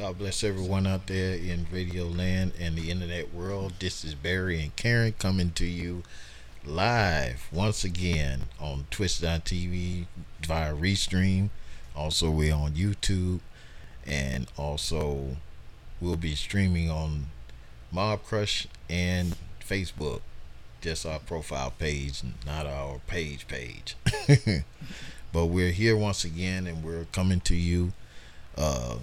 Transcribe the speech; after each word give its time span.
God 0.00 0.16
bless 0.16 0.42
everyone 0.42 0.86
out 0.86 1.08
there 1.08 1.34
in 1.34 1.66
radio 1.70 2.04
land 2.04 2.52
and 2.58 2.74
the 2.74 2.90
internet 2.90 3.34
world. 3.34 3.74
This 3.80 4.02
is 4.02 4.14
Barry 4.14 4.58
and 4.58 4.74
Karen 4.74 5.12
coming 5.18 5.50
to 5.50 5.66
you 5.66 6.04
live 6.64 7.46
once 7.52 7.84
again 7.84 8.44
on 8.58 8.86
Twitch.tv 8.90 10.06
via 10.40 10.74
Restream. 10.74 11.50
Also, 11.94 12.30
we're 12.30 12.54
on 12.54 12.72
YouTube 12.72 13.40
and 14.06 14.46
also 14.56 15.36
we'll 16.00 16.16
be 16.16 16.34
streaming 16.34 16.88
on 16.88 17.26
Mobcrush 17.94 18.68
and 18.88 19.36
Facebook. 19.62 20.22
Just 20.80 21.04
our 21.04 21.18
profile 21.18 21.74
page, 21.78 22.22
not 22.46 22.64
our 22.64 23.00
page 23.06 23.46
page. 23.46 23.96
but 25.30 25.44
we're 25.44 25.72
here 25.72 25.94
once 25.94 26.24
again 26.24 26.66
and 26.66 26.82
we're 26.82 27.04
coming 27.12 27.40
to 27.40 27.54
you 27.54 27.92
uh 28.56 28.96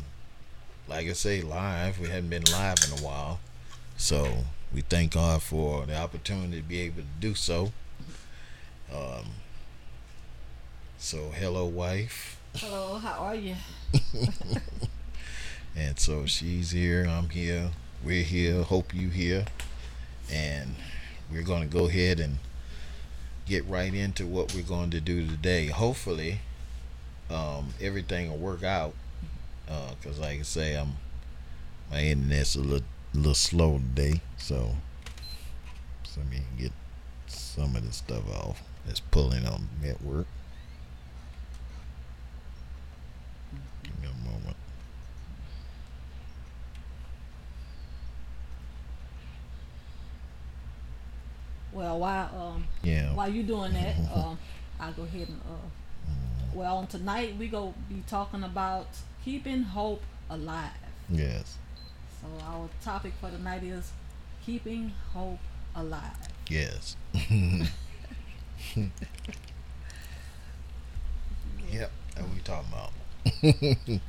like 0.87 1.07
I 1.07 1.13
say 1.13 1.41
live. 1.41 1.99
We 1.99 2.07
hadn't 2.07 2.29
been 2.29 2.43
live 2.51 2.77
in 2.85 2.97
a 2.99 3.01
while. 3.01 3.39
So 3.97 4.45
we 4.73 4.81
thank 4.81 5.13
God 5.13 5.41
for 5.41 5.85
the 5.85 5.97
opportunity 5.97 6.57
to 6.57 6.67
be 6.67 6.79
able 6.81 7.01
to 7.01 7.07
do 7.19 7.35
so. 7.35 7.71
Um 8.93 9.25
so 10.97 11.31
hello 11.35 11.65
wife. 11.65 12.39
Hello, 12.55 12.97
how 12.97 13.19
are 13.19 13.35
you? 13.35 13.55
and 15.75 15.99
so 15.99 16.25
she's 16.25 16.71
here, 16.71 17.05
I'm 17.07 17.29
here, 17.29 17.69
we're 18.03 18.23
here, 18.23 18.63
hope 18.63 18.95
you 18.95 19.09
here. 19.09 19.45
And 20.31 20.75
we're 21.31 21.43
going 21.43 21.61
to 21.61 21.67
go 21.67 21.85
ahead 21.85 22.19
and 22.19 22.39
get 23.45 23.65
right 23.67 23.93
into 23.93 24.25
what 24.25 24.55
we're 24.55 24.63
going 24.63 24.89
to 24.91 24.99
do 24.99 25.27
today. 25.27 25.67
Hopefully, 25.67 26.39
um, 27.29 27.73
everything 27.79 28.29
will 28.29 28.37
work 28.37 28.63
out. 28.63 28.93
Because, 29.67 30.19
uh, 30.19 30.23
like 30.23 30.39
I 30.39 30.43
say, 30.43 30.75
I'm 30.75 30.95
my 31.91 32.01
internet's 32.01 32.55
a 32.55 32.61
little, 32.61 32.87
little 33.13 33.35
slow 33.35 33.79
today. 33.79 34.21
So, 34.37 34.75
so 36.03 36.21
let 36.21 36.29
me 36.29 36.41
get 36.57 36.71
some 37.27 37.75
of 37.75 37.85
this 37.85 37.97
stuff 37.97 38.27
off 38.29 38.61
that's 38.85 38.99
pulling 38.99 39.45
on 39.45 39.69
network. 39.81 40.27
Give 43.83 43.99
me 44.01 44.07
a 44.07 44.29
moment. 44.29 44.57
Well, 51.71 51.99
while 51.99 52.29
um 52.35 52.67
Yeah. 52.83 53.13
while 53.13 53.29
you 53.29 53.43
doing 53.43 53.73
that, 53.73 53.95
um, 54.13 54.37
I'll 54.79 54.93
go 54.93 55.03
ahead 55.03 55.27
and 55.29 55.41
uh. 55.41 55.67
Well, 56.53 56.77
on 56.77 56.87
tonight 56.87 57.35
we 57.37 57.47
go 57.47 57.73
be 57.89 58.03
talking 58.07 58.43
about 58.43 58.87
keeping 59.23 59.63
hope 59.63 60.03
alive. 60.29 60.71
Yes. 61.09 61.57
So 62.21 62.27
our 62.45 62.69
topic 62.83 63.13
for 63.19 63.29
tonight 63.29 63.63
is 63.63 63.91
keeping 64.45 64.91
hope 65.13 65.39
alive. 65.75 66.17
Yes. 66.49 66.95
yep, 71.71 71.91
what 72.15 72.29
we 72.33 72.39
talking 72.43 72.69
about. 72.71 72.91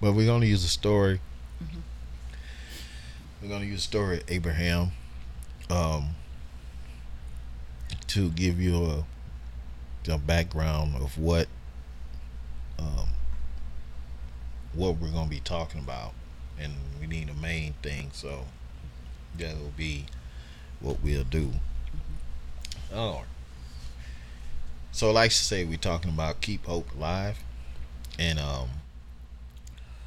but 0.00 0.12
we're 0.12 0.26
gonna 0.26 0.46
use 0.46 0.64
a 0.64 0.68
story. 0.68 1.20
We're 3.42 3.48
gonna 3.48 3.64
use 3.64 3.80
a 3.80 3.82
story 3.82 4.18
of 4.18 4.24
Abraham, 4.28 4.90
um, 5.70 6.10
to 8.08 8.30
give 8.30 8.60
you 8.60 8.84
a, 8.84 9.04
a 10.10 10.18
background 10.18 10.96
of 10.96 11.18
what, 11.18 11.46
um, 12.78 13.08
what 14.78 14.98
we're 14.98 15.10
gonna 15.10 15.28
be 15.28 15.40
talking 15.40 15.80
about, 15.80 16.12
and 16.58 16.72
we 17.00 17.06
need 17.08 17.28
a 17.28 17.34
main 17.34 17.74
thing, 17.82 18.10
so 18.12 18.44
that 19.36 19.58
will 19.58 19.72
be 19.76 20.06
what 20.78 21.02
we'll 21.02 21.24
do. 21.24 21.52
Oh. 22.94 23.24
So 24.92 25.10
like 25.10 25.26
I 25.26 25.28
say, 25.28 25.64
we're 25.64 25.78
talking 25.78 26.12
about 26.12 26.40
keep 26.40 26.64
hope 26.64 26.94
alive, 26.94 27.38
and 28.20 28.38
um, 28.38 28.68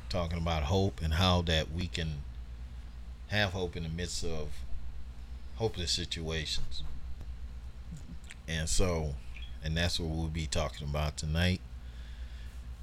talking 0.08 0.38
about 0.38 0.64
hope 0.64 1.02
and 1.02 1.16
how 1.16 1.42
that 1.44 1.72
we 1.72 1.88
can 1.88 2.22
have 3.28 3.52
hope 3.52 3.76
in 3.76 3.84
the 3.84 3.90
midst 3.90 4.24
of 4.24 4.50
hopeless 5.56 5.92
situations. 5.92 6.84
And 8.48 8.70
so, 8.70 9.16
and 9.64 9.76
that's 9.76 10.00
what 10.00 10.10
we'll 10.10 10.28
be 10.28 10.48
talking 10.48 10.88
about 10.88 11.18
tonight. 11.18 11.60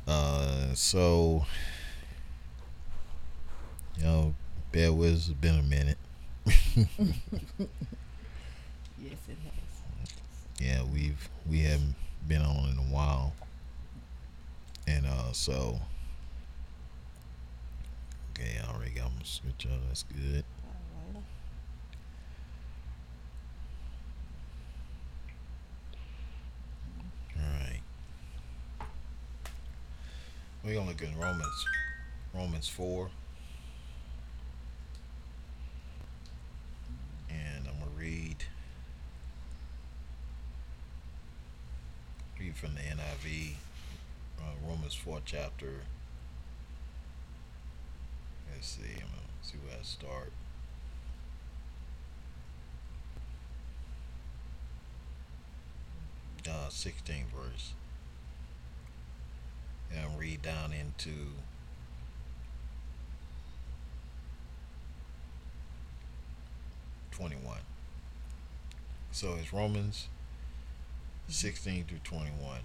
Uh, 0.06 0.74
so, 0.74 1.46
know, 4.04 4.34
bear 4.72 4.92
with 4.92 5.14
us. 5.14 5.28
It's 5.28 5.34
been 5.34 5.58
a 5.58 5.62
minute. 5.62 5.98
Yes, 9.00 9.18
it 9.28 9.36
has. 9.44 10.12
yeah, 10.60 10.82
we've 10.92 11.28
we 11.48 11.60
haven't 11.60 11.94
been 12.26 12.42
on 12.42 12.70
in 12.70 12.78
a 12.78 12.92
while, 12.94 13.32
and 14.86 15.06
uh, 15.06 15.32
so 15.32 15.78
okay, 18.32 18.58
I 18.62 18.74
already 18.74 18.90
got 18.90 19.10
my 19.14 19.22
switch 19.22 19.66
on. 19.70 19.80
That's 19.86 20.02
good. 20.04 20.44
All 27.36 27.42
right, 27.60 27.80
we're 30.64 30.74
gonna 30.74 30.88
look 30.90 31.02
at 31.02 31.08
Romans, 31.16 31.64
Romans 32.34 32.68
four, 32.68 33.10
and 37.30 37.66
I'm 37.68 37.78
gonna 37.78 37.90
read 38.08 38.44
read 42.40 42.56
from 42.56 42.74
the 42.74 42.80
NIV, 42.80 43.54
uh, 44.38 44.42
Romans 44.66 44.94
four 44.94 45.20
chapter. 45.24 45.82
Let's 48.50 48.66
see. 48.68 48.94
I'm 48.94 49.10
gonna 49.10 49.42
see 49.42 49.58
where 49.58 49.76
I 49.78 49.82
start. 49.82 50.32
Uh, 56.48 56.70
16 56.70 57.26
verse. 57.36 57.74
And 59.94 60.18
read 60.18 60.40
down 60.40 60.72
into 60.72 61.32
twenty-one. 67.10 67.60
So 69.12 69.36
it's 69.40 69.52
Romans 69.52 70.06
16 71.28 71.84
through 71.84 71.98
21. 72.04 72.60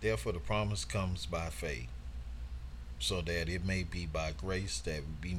Therefore, 0.00 0.32
the 0.32 0.38
promise 0.38 0.84
comes 0.84 1.26
by 1.26 1.48
faith, 1.48 1.88
so 2.98 3.20
that 3.22 3.48
it 3.48 3.64
may 3.64 3.82
be 3.82 4.06
by 4.06 4.32
grace 4.32 4.78
that 4.80 5.02
we 5.22 5.30
be 5.30 5.36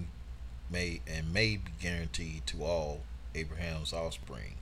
made 0.69 1.01
and 1.07 1.33
may 1.33 1.55
be 1.57 1.71
guaranteed 1.81 2.45
to 2.47 2.63
all 2.63 3.01
Abraham's 3.33 3.93
offspring, 3.93 4.55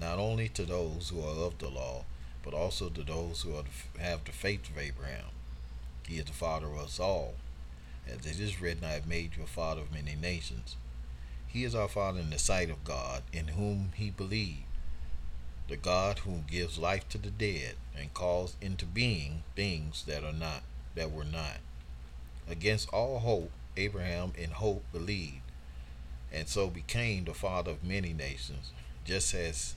not 0.00 0.18
only 0.18 0.48
to 0.48 0.64
those 0.64 1.10
who 1.10 1.20
are 1.20 1.46
of 1.46 1.58
the 1.58 1.68
law, 1.68 2.04
but 2.42 2.54
also 2.54 2.88
to 2.88 3.02
those 3.02 3.42
who 3.42 3.52
the, 3.52 4.02
have 4.02 4.24
the 4.24 4.32
faith 4.32 4.68
of 4.68 4.78
Abraham. 4.78 5.26
He 6.06 6.16
is 6.18 6.24
the 6.24 6.32
father 6.32 6.66
of 6.66 6.78
us 6.78 6.98
all. 6.98 7.34
As 8.06 8.26
it 8.26 8.40
is 8.40 8.60
written, 8.60 8.84
I 8.84 8.92
have 8.92 9.06
made 9.06 9.36
you 9.36 9.42
a 9.42 9.46
father 9.46 9.82
of 9.82 9.92
many 9.92 10.16
nations. 10.16 10.76
He 11.48 11.64
is 11.64 11.74
our 11.74 11.88
father 11.88 12.20
in 12.20 12.30
the 12.30 12.38
sight 12.38 12.70
of 12.70 12.84
God, 12.84 13.22
in 13.32 13.48
whom 13.48 13.92
he 13.96 14.10
believed 14.10 14.64
the 15.68 15.76
God 15.76 16.20
who 16.20 16.42
gives 16.50 16.78
life 16.78 17.06
to 17.10 17.18
the 17.18 17.30
dead 17.30 17.74
and 17.96 18.14
calls 18.14 18.56
into 18.60 18.86
being 18.86 19.42
things 19.54 20.04
that 20.06 20.24
are 20.24 20.32
not 20.32 20.62
that 20.94 21.12
were 21.12 21.24
not. 21.24 21.58
Against 22.48 22.88
all 22.88 23.18
hope, 23.18 23.50
Abraham 23.76 24.32
in 24.36 24.50
hope 24.50 24.82
believed, 24.92 25.42
and 26.32 26.48
so 26.48 26.68
became 26.68 27.24
the 27.24 27.34
father 27.34 27.72
of 27.72 27.84
many 27.84 28.14
nations, 28.14 28.72
just 29.04 29.34
as 29.34 29.74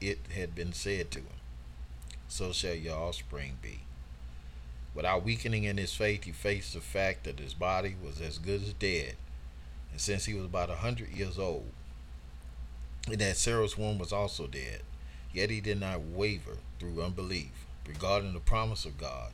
it 0.00 0.18
had 0.34 0.54
been 0.54 0.72
said 0.72 1.12
to 1.12 1.20
him. 1.20 1.26
So 2.26 2.52
shall 2.52 2.74
your 2.74 2.98
offspring 2.98 3.58
be. 3.62 3.80
Without 4.94 5.24
weakening 5.24 5.64
in 5.64 5.76
his 5.76 5.94
faith, 5.94 6.24
he 6.24 6.32
faced 6.32 6.74
the 6.74 6.80
fact 6.80 7.24
that 7.24 7.38
his 7.38 7.54
body 7.54 7.94
was 8.04 8.20
as 8.20 8.38
good 8.38 8.62
as 8.62 8.72
dead, 8.72 9.14
since 10.00 10.24
he 10.24 10.34
was 10.34 10.44
about 10.44 10.70
a 10.70 10.76
hundred 10.76 11.10
years 11.10 11.38
old, 11.38 11.70
and 13.06 13.18
that 13.18 13.36
Sarah's 13.36 13.78
womb 13.78 13.98
was 13.98 14.12
also 14.12 14.46
dead. 14.46 14.82
Yet 15.32 15.50
he 15.50 15.60
did 15.60 15.80
not 15.80 16.00
waver 16.00 16.58
through 16.78 17.02
unbelief 17.02 17.66
regarding 17.86 18.32
the 18.32 18.40
promise 18.40 18.84
of 18.84 18.98
God, 18.98 19.32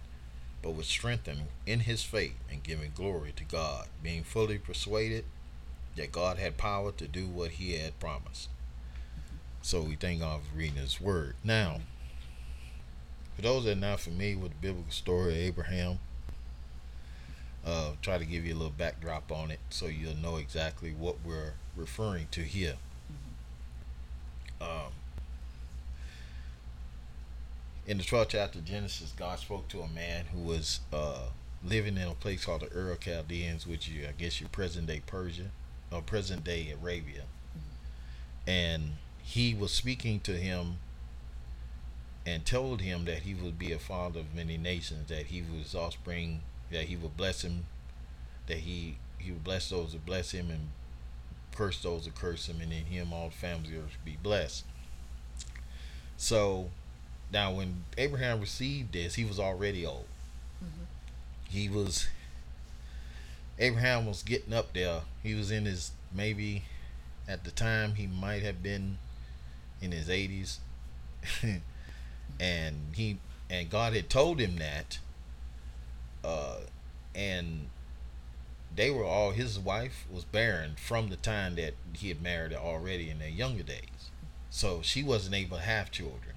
but 0.62 0.74
was 0.74 0.86
strengthened 0.86 1.42
in 1.66 1.80
his 1.80 2.02
faith 2.02 2.36
and 2.50 2.62
giving 2.62 2.92
glory 2.94 3.32
to 3.36 3.44
God, 3.44 3.86
being 4.02 4.24
fully 4.24 4.58
persuaded 4.58 5.24
that 5.96 6.12
God 6.12 6.38
had 6.38 6.56
power 6.56 6.92
to 6.92 7.06
do 7.06 7.26
what 7.26 7.52
he 7.52 7.74
had 7.78 8.00
promised. 8.00 8.48
So 9.62 9.82
we 9.82 9.94
thank 9.94 10.20
God 10.20 10.40
for 10.42 10.56
reading 10.56 10.76
his 10.76 11.00
word. 11.00 11.34
Now, 11.44 11.80
for 13.36 13.42
those 13.42 13.64
that 13.64 13.76
are 13.76 13.80
not 13.80 14.00
familiar 14.00 14.38
with 14.38 14.52
the 14.52 14.68
biblical 14.68 14.90
story 14.90 15.32
of 15.32 15.38
Abraham, 15.38 15.98
uh, 17.64 17.92
try 18.02 18.18
to 18.18 18.24
give 18.24 18.44
you 18.44 18.54
a 18.54 18.56
little 18.56 18.72
backdrop 18.76 19.30
on 19.30 19.50
it 19.50 19.60
so 19.68 19.86
you'll 19.86 20.16
know 20.16 20.36
exactly 20.36 20.92
what 20.92 21.16
we're 21.24 21.54
referring 21.76 22.28
to 22.30 22.40
here. 22.40 22.76
Um, 24.60 24.92
in 27.86 27.98
the 27.98 28.04
12th 28.04 28.28
chapter 28.28 28.58
of 28.58 28.64
Genesis, 28.64 29.12
God 29.16 29.38
spoke 29.38 29.68
to 29.68 29.80
a 29.80 29.88
man 29.88 30.26
who 30.32 30.40
was 30.40 30.80
uh, 30.92 31.28
living 31.64 31.96
in 31.96 32.08
a 32.08 32.14
place 32.14 32.44
called 32.44 32.60
the 32.60 32.76
Ur 32.76 32.96
Chaldeans, 32.96 33.66
which 33.66 33.88
you, 33.88 34.06
I 34.06 34.12
guess, 34.12 34.40
your 34.40 34.48
present 34.50 34.86
day 34.86 35.02
Persia 35.06 35.50
or 35.90 36.02
present 36.02 36.44
day 36.44 36.70
Arabia. 36.70 37.22
And 38.46 38.92
he 39.22 39.54
was 39.54 39.72
speaking 39.72 40.20
to 40.20 40.32
him 40.32 40.76
and 42.26 42.44
told 42.44 42.80
him 42.80 43.06
that 43.06 43.20
he 43.20 43.34
would 43.34 43.58
be 43.58 43.72
a 43.72 43.78
father 43.78 44.20
of 44.20 44.34
many 44.34 44.58
nations, 44.58 45.08
that 45.08 45.26
he 45.26 45.42
was 45.42 45.74
offspring, 45.74 46.42
that 46.70 46.84
he 46.84 46.96
would 46.96 47.16
bless 47.16 47.42
him, 47.42 47.64
that 48.46 48.58
he 48.58 48.96
he 49.18 49.32
would 49.32 49.44
bless 49.44 49.68
those 49.68 49.92
that 49.92 50.06
bless 50.06 50.30
him 50.30 50.50
and 50.50 50.70
curse 51.54 51.82
those 51.82 52.04
that 52.04 52.14
curse 52.14 52.48
him, 52.48 52.60
and 52.60 52.72
in 52.72 52.86
him 52.86 53.12
all 53.12 53.28
the 53.28 53.34
families 53.34 53.72
would 53.72 54.04
be 54.04 54.16
blessed. 54.22 54.64
So 56.16 56.70
now 57.32 57.52
when 57.52 57.84
Abraham 57.98 58.40
received 58.40 58.92
this, 58.92 59.14
he 59.14 59.24
was 59.24 59.38
already 59.38 59.84
old. 59.84 60.06
Mm-hmm. 60.62 60.84
He 61.48 61.68
was 61.68 62.08
Abraham 63.58 64.06
was 64.06 64.22
getting 64.22 64.54
up 64.54 64.72
there. 64.72 65.00
He 65.22 65.34
was 65.34 65.50
in 65.50 65.66
his 65.66 65.92
maybe 66.12 66.64
at 67.28 67.44
the 67.44 67.50
time 67.50 67.94
he 67.94 68.06
might 68.06 68.42
have 68.42 68.62
been 68.62 68.98
in 69.80 69.92
his 69.92 70.08
80s. 70.08 70.58
and 72.40 72.76
he 72.94 73.18
and 73.50 73.68
God 73.68 73.94
had 73.94 74.08
told 74.08 74.40
him 74.40 74.56
that 74.56 74.98
uh 76.24 76.58
and 77.14 77.68
they 78.74 78.90
were 78.90 79.04
all 79.04 79.32
his 79.32 79.58
wife 79.58 80.06
was 80.10 80.24
barren 80.24 80.76
from 80.76 81.08
the 81.08 81.16
time 81.16 81.56
that 81.56 81.74
he 81.92 82.08
had 82.08 82.22
married 82.22 82.52
her 82.52 82.58
already 82.58 83.10
in 83.10 83.18
their 83.18 83.28
younger 83.28 83.62
days. 83.62 84.10
So 84.48 84.80
she 84.82 85.02
wasn't 85.02 85.34
able 85.34 85.56
to 85.56 85.62
have 85.62 85.90
children. 85.90 86.34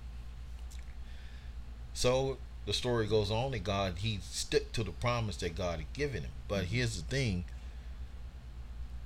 So 1.94 2.38
the 2.66 2.74
story 2.74 3.08
goes 3.08 3.30
on 3.30 3.52
that 3.52 3.64
God 3.64 4.00
he 4.00 4.20
stuck 4.22 4.72
to 4.74 4.84
the 4.84 4.92
promise 4.92 5.38
that 5.38 5.56
God 5.56 5.80
had 5.80 5.94
given 5.94 6.24
him. 6.24 6.32
But 6.48 6.66
here's 6.66 7.02
the 7.02 7.08
thing. 7.08 7.46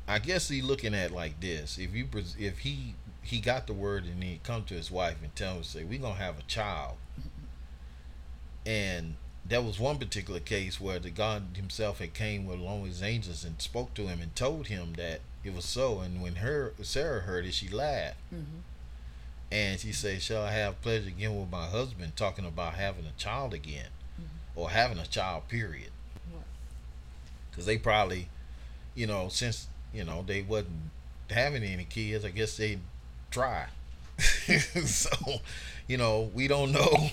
I 0.08 0.20
guess 0.20 0.48
he 0.48 0.62
looking 0.62 0.94
at 0.94 1.12
like 1.12 1.40
this. 1.42 1.78
If 1.78 1.94
you 1.94 2.08
if 2.40 2.60
he 2.60 2.96
he 3.22 3.40
got 3.40 3.68
the 3.68 3.74
word 3.74 4.06
and 4.06 4.24
he 4.24 4.40
come 4.42 4.64
to 4.66 4.74
his 4.74 4.90
wife 4.90 5.18
and 5.22 5.36
tell 5.36 5.56
him 5.56 5.64
say 5.64 5.84
we're 5.84 6.00
gonna 6.00 6.16
have 6.16 6.40
a 6.40 6.44
child, 6.44 6.96
and 8.66 9.16
there 9.50 9.62
was 9.62 9.80
one 9.80 9.98
particular 9.98 10.40
case 10.40 10.82
where 10.82 11.00
the 11.00 11.10
God 11.10 11.44
Himself 11.56 12.00
had 12.00 12.14
came 12.14 12.46
with 12.46 12.60
along 12.60 12.82
with 12.82 12.92
His 12.92 13.04
angels 13.04 13.44
and 13.44 13.62
spoke 13.62 13.94
to 13.94 14.08
him 14.08 14.22
and 14.22 14.36
told 14.36 14.68
him 14.68 14.94
that 14.98 15.22
it 15.44 15.56
was 15.56 15.66
so. 15.66 16.00
And 16.00 16.22
when 16.22 16.36
her 16.38 16.74
Sarah 16.82 17.22
heard 17.22 17.46
it, 17.46 17.54
she 17.54 17.70
laughed, 17.70 18.18
mm-hmm. 18.34 18.60
and 19.52 19.80
she 19.80 19.94
said, 19.94 20.22
"Shall 20.22 20.44
I 20.44 20.52
have 20.52 20.82
pleasure 20.82 21.08
again 21.08 21.40
with 21.40 21.50
my 21.50 21.66
husband?" 21.66 22.16
Talking 22.16 22.46
about 22.46 22.74
having 22.74 23.06
a 23.06 23.18
child 23.18 23.54
again, 23.54 23.90
mm-hmm. 24.20 24.60
or 24.60 24.70
having 24.72 24.98
a 24.98 25.06
child. 25.06 25.48
Period. 25.48 25.92
Because 27.50 27.66
they 27.66 27.78
probably, 27.78 28.30
you 28.94 29.08
know, 29.08 29.30
since 29.30 29.68
you 29.94 30.04
know 30.04 30.24
they 30.26 30.42
wasn't 30.42 30.92
having 31.30 31.64
any 31.64 31.86
kids, 31.86 32.26
I 32.26 32.30
guess 32.30 32.58
they 32.58 32.80
try. 33.32 33.68
so, 34.18 35.40
you 35.88 35.98
know, 35.98 36.30
we 36.34 36.48
don't 36.48 36.72
know 36.72 37.12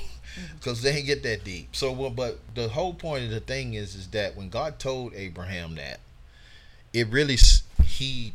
because 0.56 0.82
they 0.82 0.92
didn't 0.92 1.06
get 1.06 1.22
that 1.22 1.44
deep. 1.44 1.74
So, 1.74 1.92
well, 1.92 2.10
but 2.10 2.38
the 2.54 2.68
whole 2.68 2.94
point 2.94 3.24
of 3.24 3.30
the 3.30 3.40
thing 3.40 3.74
is, 3.74 3.94
is 3.94 4.08
that 4.08 4.36
when 4.36 4.48
God 4.48 4.78
told 4.78 5.14
Abraham 5.14 5.74
that, 5.76 6.00
it 6.92 7.08
really 7.08 7.36
he 7.84 8.34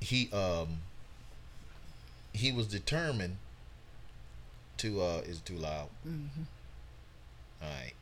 he 0.00 0.30
um 0.32 0.78
he 2.32 2.52
was 2.52 2.66
determined 2.66 3.36
to 4.78 5.00
uh 5.00 5.22
is 5.24 5.40
too 5.40 5.56
loud. 5.56 5.88
Mm-hmm. 6.06 6.42
All 7.62 7.68
right. 7.68 7.92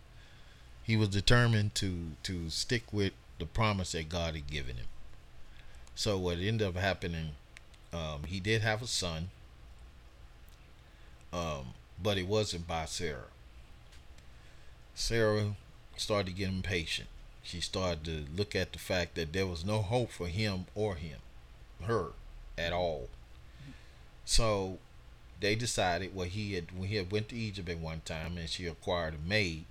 He 0.83 0.97
was 0.97 1.09
determined 1.09 1.75
to 1.77 2.13
to 2.25 2.51
stick 2.51 2.93
with 2.93 3.13
the 3.39 3.47
promise 3.47 3.93
that 3.93 4.09
God 4.09 4.35
had 4.35 4.47
given 4.49 4.77
him. 4.77 4.87
So 5.95 6.19
what 6.19 6.39
ended 6.39 6.67
up 6.67 6.77
happening, 6.77 7.31
um, 7.93 8.25
he 8.27 8.41
did 8.41 8.63
have 8.63 8.83
a 8.83 8.87
son. 8.87 9.31
Um, 11.33 11.75
but 12.03 12.19
it 12.19 12.27
wasn't 12.27 12.67
by 12.67 12.85
Sarah. 12.85 13.31
Sarah 14.95 15.57
started 15.97 16.37
getting 16.37 16.57
impatient. 16.57 17.09
She 17.43 17.61
started 17.61 18.05
to 18.05 18.25
look 18.37 18.55
at 18.55 18.73
the 18.73 18.79
fact 18.79 19.15
that 19.15 19.33
there 19.33 19.47
was 19.47 19.65
no 19.65 19.83
hope 19.83 20.11
for 20.11 20.29
him 20.29 20.67
or 20.75 20.97
him, 20.97 21.21
her, 21.83 22.09
at 22.59 22.73
all. 22.73 23.09
So 24.25 24.79
they 25.41 25.55
decided 25.55 26.15
well 26.15 26.27
he 26.27 26.55
had 26.55 26.71
when 26.79 26.89
he 26.89 26.97
had 26.97 27.11
went 27.11 27.29
to 27.31 27.37
Egypt 27.37 27.69
at 27.69 27.79
one 27.79 28.03
time 28.05 28.37
and 28.37 28.49
she 28.49 28.67
acquired 28.67 29.15
a 29.15 29.29
maid 29.29 29.65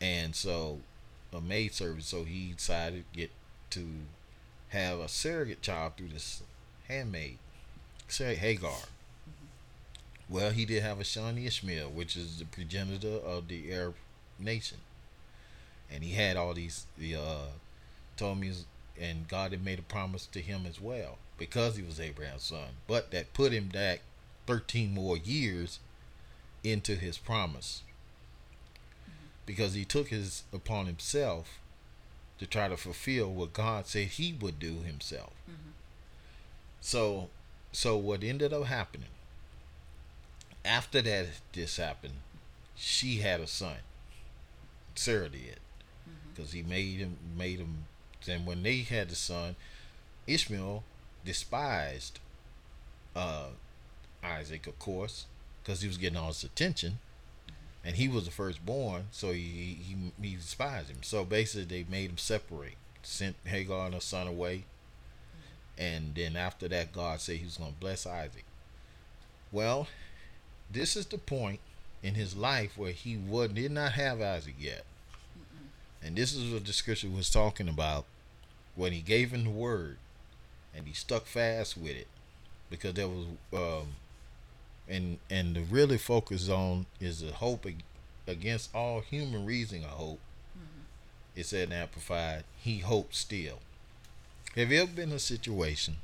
and 0.00 0.34
so 0.34 0.80
a 1.32 1.40
maid 1.40 1.74
service 1.74 2.06
so 2.06 2.24
he 2.24 2.52
decided 2.56 3.04
to 3.12 3.18
get 3.18 3.30
to 3.70 3.86
have 4.68 5.00
a 5.00 5.08
surrogate 5.08 5.62
child 5.62 5.94
through 5.96 6.08
this 6.08 6.42
handmaid 6.88 7.38
Sarah 8.08 8.34
Hagar 8.34 8.78
well, 10.28 10.50
he 10.50 10.64
did 10.64 10.82
have 10.82 11.00
a 11.00 11.04
son 11.04 11.38
Ishmael, 11.38 11.90
which 11.90 12.16
is 12.16 12.38
the 12.38 12.44
progenitor 12.44 13.18
of 13.24 13.48
the 13.48 13.72
Arab 13.72 13.94
nation, 14.38 14.78
and 15.90 16.02
he 16.02 16.12
had 16.12 16.36
all 16.36 16.54
these 16.54 16.86
the 16.98 17.16
uh, 17.16 17.46
told 18.16 18.38
me, 18.38 18.52
and 19.00 19.28
God 19.28 19.52
had 19.52 19.64
made 19.64 19.78
a 19.78 19.82
promise 19.82 20.26
to 20.26 20.40
him 20.40 20.66
as 20.66 20.80
well 20.80 21.18
because 21.38 21.76
he 21.76 21.82
was 21.82 22.00
Abraham's 22.00 22.42
son. 22.42 22.68
But 22.86 23.10
that 23.12 23.34
put 23.34 23.52
him 23.52 23.68
back 23.68 24.00
thirteen 24.46 24.92
more 24.92 25.16
years 25.16 25.78
into 26.64 26.96
his 26.96 27.18
promise 27.18 27.82
because 29.44 29.74
he 29.74 29.84
took 29.84 30.08
his 30.08 30.42
upon 30.52 30.86
himself 30.86 31.60
to 32.38 32.46
try 32.46 32.68
to 32.68 32.76
fulfill 32.76 33.32
what 33.32 33.52
God 33.52 33.86
said 33.86 34.08
he 34.08 34.36
would 34.40 34.58
do 34.58 34.80
himself. 34.80 35.32
Mm-hmm. 35.48 35.70
So, 36.80 37.28
so 37.72 37.96
what 37.96 38.22
ended 38.22 38.52
up 38.52 38.64
happening 38.64 39.08
after 40.66 41.00
that 41.02 41.26
this 41.52 41.76
happened, 41.76 42.14
she 42.74 43.16
had 43.16 43.40
a 43.40 43.46
son. 43.46 43.76
Sarah 44.94 45.28
did, 45.28 45.60
because 46.34 46.50
mm-hmm. 46.50 46.56
he 46.56 46.74
made 46.74 46.98
him 46.98 47.16
made 47.36 47.58
him. 47.58 47.84
Then 48.24 48.44
when 48.44 48.62
they 48.62 48.78
had 48.78 49.10
the 49.10 49.14
son, 49.14 49.56
Ishmael 50.26 50.82
despised 51.24 52.18
uh, 53.14 53.48
Isaac, 54.22 54.66
of 54.66 54.78
course, 54.78 55.26
because 55.62 55.80
he 55.82 55.88
was 55.88 55.96
getting 55.96 56.18
all 56.18 56.28
his 56.28 56.42
attention, 56.42 56.98
and 57.84 57.96
he 57.96 58.08
was 58.08 58.24
the 58.24 58.30
firstborn, 58.30 59.04
so 59.12 59.32
he, 59.32 59.78
he 59.80 59.96
he 60.20 60.36
despised 60.36 60.90
him. 60.90 61.02
So 61.02 61.24
basically, 61.24 61.64
they 61.64 61.90
made 61.90 62.10
him 62.10 62.18
separate, 62.18 62.74
sent 63.02 63.36
Hagar 63.44 63.86
and 63.86 63.94
her 63.94 64.00
son 64.00 64.26
away, 64.26 64.64
and 65.78 66.14
then 66.14 66.36
after 66.36 66.68
that, 66.68 66.92
God 66.92 67.20
said 67.20 67.36
He 67.36 67.44
was 67.44 67.58
going 67.58 67.72
to 67.72 67.80
bless 67.80 68.06
Isaac. 68.06 68.44
Well, 69.52 69.88
this 70.70 70.96
is 70.96 71.06
the 71.06 71.18
point 71.18 71.60
in 72.02 72.14
his 72.14 72.36
life 72.36 72.76
where 72.76 72.92
he 72.92 73.16
was 73.16 73.50
did 73.50 73.72
not 73.72 73.92
have 73.92 74.20
Isaac 74.20 74.54
yet. 74.58 74.84
Mm-mm. 75.38 76.06
And 76.06 76.16
this 76.16 76.34
is 76.34 76.52
what 76.52 76.64
the 76.64 76.72
scripture 76.72 77.08
was 77.08 77.30
talking 77.30 77.68
about 77.68 78.04
when 78.74 78.92
he 78.92 79.00
gave 79.00 79.30
him 79.30 79.44
the 79.44 79.50
word 79.50 79.96
and 80.74 80.86
he 80.86 80.92
stuck 80.92 81.26
fast 81.26 81.76
with 81.76 81.96
it 81.96 82.08
because 82.68 82.94
there 82.94 83.08
was 83.08 83.26
um 83.52 83.94
and 84.88 85.18
and 85.30 85.56
the 85.56 85.62
really 85.62 85.98
focus 85.98 86.48
on 86.48 86.86
is 87.00 87.20
the 87.20 87.32
hope 87.32 87.66
against 88.26 88.74
all 88.74 89.00
human 89.00 89.46
reasoning 89.46 89.84
of 89.84 89.90
hope. 89.90 90.20
Mm-hmm. 90.56 91.40
It 91.40 91.46
said 91.46 91.68
in 91.68 91.72
Amplified, 91.72 92.44
he 92.56 92.78
hoped 92.78 93.14
still. 93.14 93.60
Have 94.54 94.70
you 94.70 94.82
ever 94.82 94.90
been 94.90 95.10
in 95.10 95.16
a 95.16 95.18
situation 95.18 95.96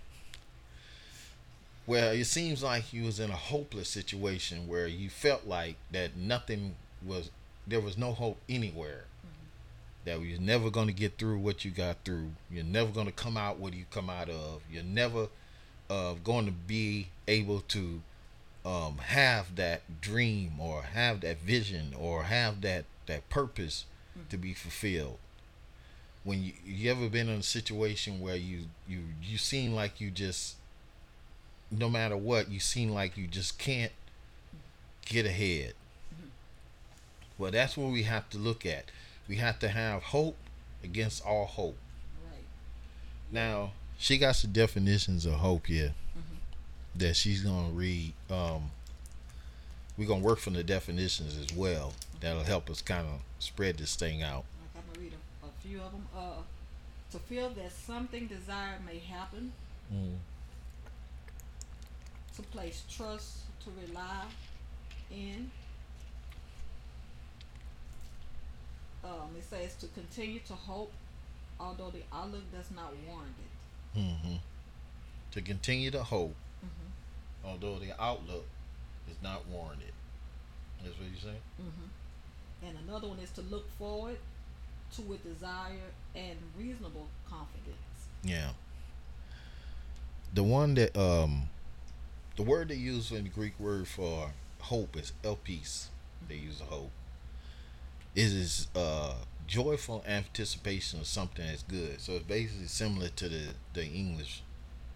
well, 1.87 2.13
it 2.13 2.25
seems 2.25 2.63
like 2.63 2.93
you 2.93 3.05
was 3.05 3.19
in 3.19 3.31
a 3.31 3.37
hopeless 3.37 3.89
situation 3.89 4.69
where 4.69 4.87
you 4.87 5.11
felt 5.11 5.47
like 5.47 5.77
that 5.91 6.17
nothing 6.17 6.77
was 7.05 7.31
there 7.67 7.81
was 7.81 7.99
no 7.99 8.13
hope 8.13 8.39
anywhere. 8.49 9.05
Mm-hmm. 9.27 9.41
That 10.05 10.27
you're 10.27 10.41
never 10.41 10.71
going 10.71 10.87
to 10.87 10.93
get 10.93 11.19
through 11.19 11.39
what 11.39 11.65
you 11.65 11.71
got 11.71 11.99
through. 12.05 12.31
You're 12.51 12.65
never 12.65 12.91
going 12.91 13.07
to 13.07 13.13
come 13.13 13.37
out 13.37 13.59
what 13.59 13.75
you 13.75 13.85
come 13.91 14.09
out 14.09 14.29
of. 14.29 14.63
You're 14.71 14.83
never 14.85 15.29
uh, 15.91 16.15
going 16.25 16.47
to 16.47 16.53
be 16.53 17.09
able 17.27 17.61
to 17.61 18.03
um, 18.65 18.99
have 18.99 19.57
that 19.57 20.01
dream 20.01 20.61
or 20.61 20.83
have 20.83 21.21
that 21.23 21.39
vision 21.39 21.95
or 21.99 22.25
have 22.25 22.61
that 22.61 22.85
that 23.07 23.29
purpose 23.29 23.87
mm-hmm. 24.17 24.29
to 24.29 24.37
be 24.37 24.55
fulfilled. 24.55 25.19
When 26.23 26.45
you 26.45 26.53
you 26.65 26.91
ever 26.93 27.09
been 27.09 27.29
in 27.29 27.41
a 27.41 27.43
situation 27.43 28.21
where 28.21 28.37
you 28.37 28.67
you 28.89 29.01
you 29.21 29.37
seem 29.37 29.75
like 29.75 30.01
you 30.01 30.13
just 30.13 30.57
no 31.73 31.89
matter 31.89 32.17
what, 32.17 32.51
you 32.51 32.61
seem 32.61 32.91
like 32.91 33.17
you 33.17 33.27
just 33.27 33.59
can't 33.59 33.93
get 35.07 35.27
ahead. 35.27 35.73
Well, 37.39 37.51
that's 37.51 37.77
what 37.77 37.91
we 37.91 38.03
have 38.05 38.29
to 38.31 38.39
look 38.39 38.65
at. 38.67 38.85
We 39.29 39.37
have 39.37 39.59
to 39.61 39.69
have 39.69 40.03
hope 40.03 40.37
against 40.85 41.25
all 41.25 41.47
hope. 41.47 41.77
Right. 42.31 42.45
Now, 43.31 43.73
she 43.99 44.19
got 44.19 44.37
some 44.37 44.53
definitions 44.53 45.25
of 45.27 45.35
hope 45.35 45.67
here 45.67 45.95
Mhm. 46.17 46.37
that 46.97 47.17
she's 47.17 47.41
gonna 47.43 47.71
read. 47.71 48.13
Um, 48.31 48.71
we're 49.97 50.07
gonna 50.09 50.21
work 50.23 50.39
from 50.39 50.53
the 50.55 50.63
definitions 50.65 51.37
as 51.37 51.57
well. 51.57 51.95
That'll 52.21 52.45
help 52.45 52.69
us 52.71 52.83
kind 52.83 53.07
of 53.07 53.21
spread 53.39 53.79
this 53.79 53.97
thing 53.97 54.23
out. 54.23 54.45
Like 54.61 54.85
I'm 54.85 54.93
gonna 54.93 55.05
read 55.05 55.13
a, 55.43 55.47
a 55.47 55.51
few 55.63 55.81
of 55.81 55.93
them. 55.93 56.07
Uh, 56.15 56.43
to 57.13 57.19
feel 57.19 57.51
that 57.51 57.73
something 57.73 58.27
desired 58.27 58.85
may 58.87 58.99
happen. 58.99 59.53
Mm. 59.93 60.19
To 62.37 62.43
place 62.43 62.83
trust. 62.91 63.39
To 63.65 63.71
rely 63.87 64.25
in. 65.11 65.51
Um, 69.05 69.31
it 69.37 69.45
says 69.45 69.75
to 69.77 69.87
continue 69.89 70.41
to 70.47 70.53
hope, 70.55 70.93
although 71.59 71.91
the 71.91 72.03
outlook 72.13 72.43
does 72.53 72.71
not 72.75 72.93
warrant 73.07 73.35
it. 73.95 74.01
hmm 74.01 74.37
To 75.33 75.41
continue 75.41 75.91
to 75.91 76.03
hope, 76.03 76.35
Mm-hmm. 76.65 77.49
although 77.49 77.79
the 77.81 78.01
outlook 78.01 78.47
is 79.11 79.17
not 79.21 79.45
warranted. 79.49 79.91
That's 80.85 80.97
what 80.97 81.09
you 81.11 81.17
say. 81.21 81.37
Mm-hmm. 81.61 82.67
And 82.69 82.79
another 82.89 83.09
one 83.09 83.19
is 83.19 83.31
to 83.33 83.41
look 83.43 83.69
forward 83.79 84.19
to 84.95 85.03
with 85.03 85.25
desire 85.25 85.91
and 86.15 86.39
reasonable 86.57 87.09
confidence. 87.29 88.07
Yeah. 88.23 88.51
The 90.33 90.45
one 90.45 90.75
that 90.75 90.97
um, 90.97 91.49
the 92.37 92.43
word 92.43 92.69
they 92.69 92.75
use 92.77 93.11
in 93.11 93.25
the 93.25 93.31
Greek 93.31 93.59
word 93.59 93.89
for 93.89 94.31
hope 94.61 94.97
is 94.97 95.13
elpis. 95.23 95.87
They 96.29 96.37
use 96.37 96.61
a 96.61 96.65
hope. 96.65 96.91
It 98.15 98.27
is 98.33 98.69
uh 98.75 99.15
joyful 99.47 100.03
anticipation 100.07 101.01
of 101.01 101.07
something 101.07 101.45
that's 101.47 101.63
good. 101.65 102.01
So 102.01 102.13
it's 102.13 102.25
basically 102.25 102.69
similar 102.69 103.09
to 103.09 103.29
the 103.29 103.43
the 103.75 103.87
English 103.87 104.43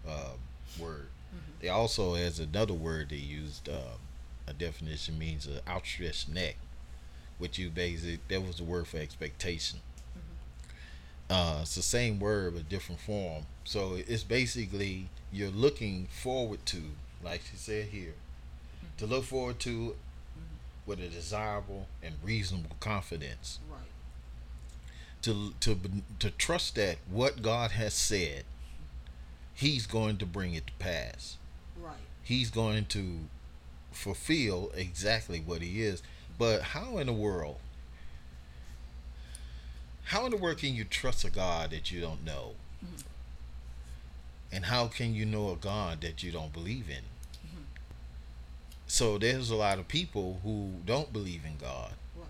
uh, 0.07 0.31
word. 0.79 1.07
Mhm. 1.35 1.59
They 1.61 1.69
also 1.69 2.15
has 2.15 2.39
another 2.39 2.73
word 2.73 3.09
they 3.09 3.17
used. 3.17 3.67
Uh, 3.69 3.97
a 4.47 4.53
definition 4.53 5.19
means 5.19 5.45
an 5.45 5.59
outstretched 5.67 6.29
neck, 6.29 6.55
which 7.37 7.57
you 7.57 7.69
basically 7.69 8.19
that 8.29 8.41
was 8.41 8.55
the 8.57 8.63
word 8.63 8.87
for 8.87 8.97
expectation. 8.97 9.81
Uh, 11.29 11.59
it's 11.63 11.75
the 11.75 11.81
same 11.81 12.19
word 12.19 12.53
but 12.55 12.69
different 12.69 13.01
form. 13.01 13.45
So 13.65 13.95
it's 13.95 14.23
basically 14.23 15.09
you're 15.31 15.49
looking 15.51 16.07
forward 16.07 16.65
to, 16.67 16.81
like 17.23 17.41
she 17.49 17.57
said 17.57 17.85
here, 17.87 18.13
to 18.97 19.05
look 19.05 19.23
forward 19.25 19.59
to 19.61 19.95
with 20.85 20.99
a 20.99 21.07
desirable 21.09 21.87
and 22.01 22.15
reasonable 22.23 22.75
confidence. 22.79 23.59
Right. 23.69 23.81
To 25.23 25.53
to 25.59 25.79
to 26.19 26.29
trust 26.31 26.75
that 26.75 26.97
what 27.09 27.41
God 27.41 27.71
has 27.71 27.93
said, 27.93 28.43
He's 29.53 29.85
going 29.87 30.17
to 30.17 30.25
bring 30.25 30.53
it 30.53 30.67
to 30.67 30.73
pass. 30.73 31.37
Right. 31.75 31.95
He's 32.23 32.49
going 32.49 32.85
to 32.85 33.21
fulfill 33.91 34.71
exactly 34.75 35.39
what 35.39 35.61
He 35.61 35.81
is. 35.81 36.01
But 36.37 36.61
how 36.61 36.97
in 36.99 37.07
the 37.07 37.13
world? 37.13 37.57
How 40.05 40.25
in 40.25 40.31
the 40.31 40.37
world 40.37 40.59
can 40.59 40.73
you 40.73 40.85
trust 40.85 41.25
a 41.25 41.29
God 41.29 41.71
that 41.71 41.91
you 41.91 41.99
don't 41.99 42.23
know? 42.23 42.53
Mhm. 42.85 43.03
And 44.51 44.65
how 44.65 44.87
can 44.87 45.13
you 45.13 45.25
know 45.25 45.51
a 45.51 45.55
God 45.55 46.01
that 46.01 46.23
you 46.23 46.31
don't 46.31 46.53
believe 46.53 46.89
in? 46.89 47.03
Mhm. 47.45 47.65
So 48.87 49.17
there's 49.17 49.49
a 49.49 49.55
lot 49.55 49.79
of 49.79 49.87
people 49.87 50.39
who 50.43 50.81
don't 50.85 51.11
believe 51.11 51.43
in 51.45 51.57
God 51.57 51.93
Right. 52.15 52.27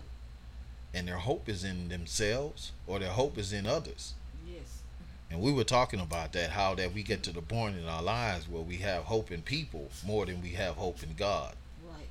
and 0.92 1.06
their 1.06 1.18
hope 1.18 1.48
is 1.48 1.62
in 1.64 1.88
themselves 1.88 2.72
or 2.86 2.98
their 2.98 3.12
hope 3.12 3.38
is 3.38 3.52
in 3.52 3.66
others. 3.66 4.14
Yes. 4.46 4.82
And 5.30 5.40
we 5.40 5.52
were 5.52 5.64
talking 5.64 6.00
about 6.00 6.32
that, 6.32 6.50
how 6.50 6.74
that 6.74 6.92
we 6.92 7.02
get 7.02 7.22
to 7.24 7.32
the 7.32 7.42
point 7.42 7.76
in 7.76 7.86
our 7.86 8.02
lives 8.02 8.48
where 8.48 8.62
we 8.62 8.78
have 8.78 9.04
hope 9.04 9.30
in 9.30 9.42
people 9.42 9.90
more 10.04 10.26
than 10.26 10.42
we 10.42 10.50
have 10.50 10.76
hope 10.76 11.02
in 11.02 11.14
God. 11.14 11.54
Right. 11.86 12.08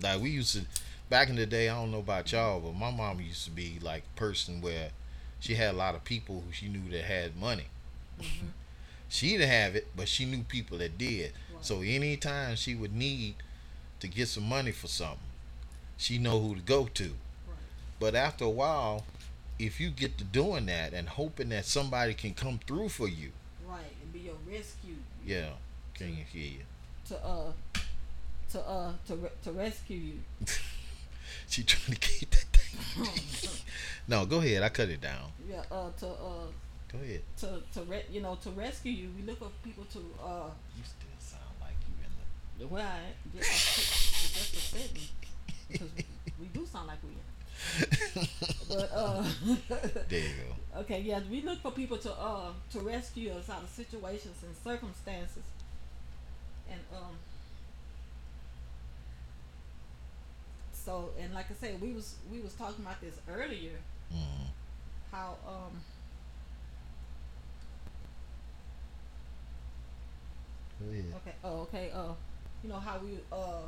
Like 0.00 0.22
we 0.22 0.30
used 0.30 0.54
to 0.54 0.64
back 1.10 1.28
in 1.28 1.36
the 1.36 1.44
day, 1.46 1.68
I 1.68 1.74
don't 1.74 1.90
know 1.90 1.98
about 1.98 2.30
y'all, 2.32 2.60
but 2.60 2.72
my 2.74 2.90
mom 2.90 3.20
used 3.20 3.44
to 3.44 3.50
be 3.50 3.78
like 3.80 4.04
a 4.04 4.18
person 4.18 4.60
where 4.62 4.92
she 5.40 5.56
had 5.56 5.74
a 5.74 5.76
lot 5.76 5.94
of 5.94 6.04
people 6.04 6.42
who 6.46 6.52
she 6.52 6.68
knew 6.68 6.88
that 6.92 7.04
had 7.04 7.36
money. 7.36 7.66
Mm-hmm. 8.20 8.46
She 9.10 9.30
didn't 9.32 9.50
have 9.50 9.74
it, 9.76 9.88
but 9.96 10.08
she 10.08 10.24
knew 10.24 10.42
people 10.44 10.78
that 10.78 10.96
did. 10.96 11.32
Right. 11.52 11.64
So 11.64 11.82
anytime 11.82 12.56
she 12.56 12.74
would 12.74 12.94
need 12.94 13.34
to 13.98 14.08
get 14.08 14.28
some 14.28 14.44
money 14.48 14.70
for 14.72 14.86
something, 14.86 15.18
she 15.98 16.16
know 16.16 16.40
who 16.40 16.54
to 16.54 16.60
go 16.62 16.86
to. 16.86 17.04
Right. 17.04 17.56
But 17.98 18.14
after 18.14 18.44
a 18.44 18.50
while, 18.50 19.04
if 19.58 19.78
you 19.80 19.90
get 19.90 20.16
to 20.18 20.24
doing 20.24 20.66
that 20.66 20.94
and 20.94 21.08
hoping 21.08 21.50
that 21.50 21.66
somebody 21.66 22.14
can 22.14 22.32
come 22.34 22.58
through 22.66 22.88
for 22.88 23.08
you, 23.08 23.32
Right. 23.68 23.82
And 24.02 24.12
be 24.12 24.20
your 24.20 24.36
rescue. 24.48 24.94
yeah, 25.26 25.50
can 25.94 26.08
you 26.16 26.24
hear 26.32 26.50
you? 26.52 26.64
To 27.08 27.24
uh. 27.24 27.52
To 28.52 28.60
uh. 28.60 28.92
To 29.08 29.16
re- 29.16 29.30
to 29.44 29.52
rescue 29.52 29.96
you. 29.98 30.18
She 31.48 31.62
trying 31.64 31.96
to 31.98 32.08
keep 32.08 32.30
that 32.30 32.44
thing. 32.52 33.50
no, 34.08 34.24
go 34.26 34.38
ahead. 34.38 34.62
I 34.62 34.68
cut 34.68 34.88
it 34.88 35.00
down. 35.00 35.30
Yeah. 35.48 35.62
Uh. 35.70 35.90
To 35.98 36.06
uh. 36.08 36.46
Go 36.92 36.98
ahead. 36.98 37.22
To 37.38 37.62
to 37.74 37.82
re- 37.82 38.04
you 38.10 38.20
know 38.20 38.36
to 38.42 38.50
rescue 38.50 38.92
you. 38.92 39.08
We 39.16 39.22
look 39.22 39.38
for 39.38 39.50
people 39.62 39.84
to 39.92 39.98
uh. 40.22 40.50
You 40.76 40.82
still 40.82 41.18
sound 41.18 41.54
like 41.60 41.76
you 41.86 42.64
in 42.64 42.68
Well, 42.70 42.82
I, 42.82 43.14
yeah, 43.34 43.40
just 43.42 44.54
a 44.54 44.60
sentence 44.60 45.12
because 45.70 45.88
we 46.40 46.46
do 46.46 46.66
sound 46.66 46.88
like 46.88 46.98
we. 47.04 47.10
the. 47.14 48.28
But 48.68 48.90
uh. 48.92 49.22
there 50.08 50.20
you 50.20 50.34
go. 50.74 50.80
Okay, 50.80 51.00
yes, 51.00 51.22
we 51.30 51.42
look 51.42 51.60
for 51.60 51.70
people 51.70 51.98
to 51.98 52.12
uh 52.12 52.52
to 52.72 52.80
rescue 52.80 53.32
us 53.32 53.48
out 53.48 53.62
of 53.62 53.68
situations 53.68 54.36
and 54.44 54.54
circumstances, 54.56 55.44
and 56.68 56.80
um. 56.92 57.14
So 60.72 61.10
and 61.20 61.32
like 61.34 61.46
I 61.50 61.54
said, 61.54 61.80
we 61.80 61.92
was 61.92 62.16
we 62.32 62.40
was 62.40 62.54
talking 62.54 62.84
about 62.84 63.00
this 63.00 63.14
earlier. 63.28 63.78
Mm. 64.12 64.48
How 65.12 65.36
um 65.46 65.80
Go 70.80 70.90
ahead. 70.90 71.04
okay 71.16 71.34
oh 71.44 71.60
okay 71.60 71.90
uh 71.94 72.12
you 72.62 72.68
know 72.68 72.78
how 72.78 72.98
we 72.98 73.18
uh 73.32 73.62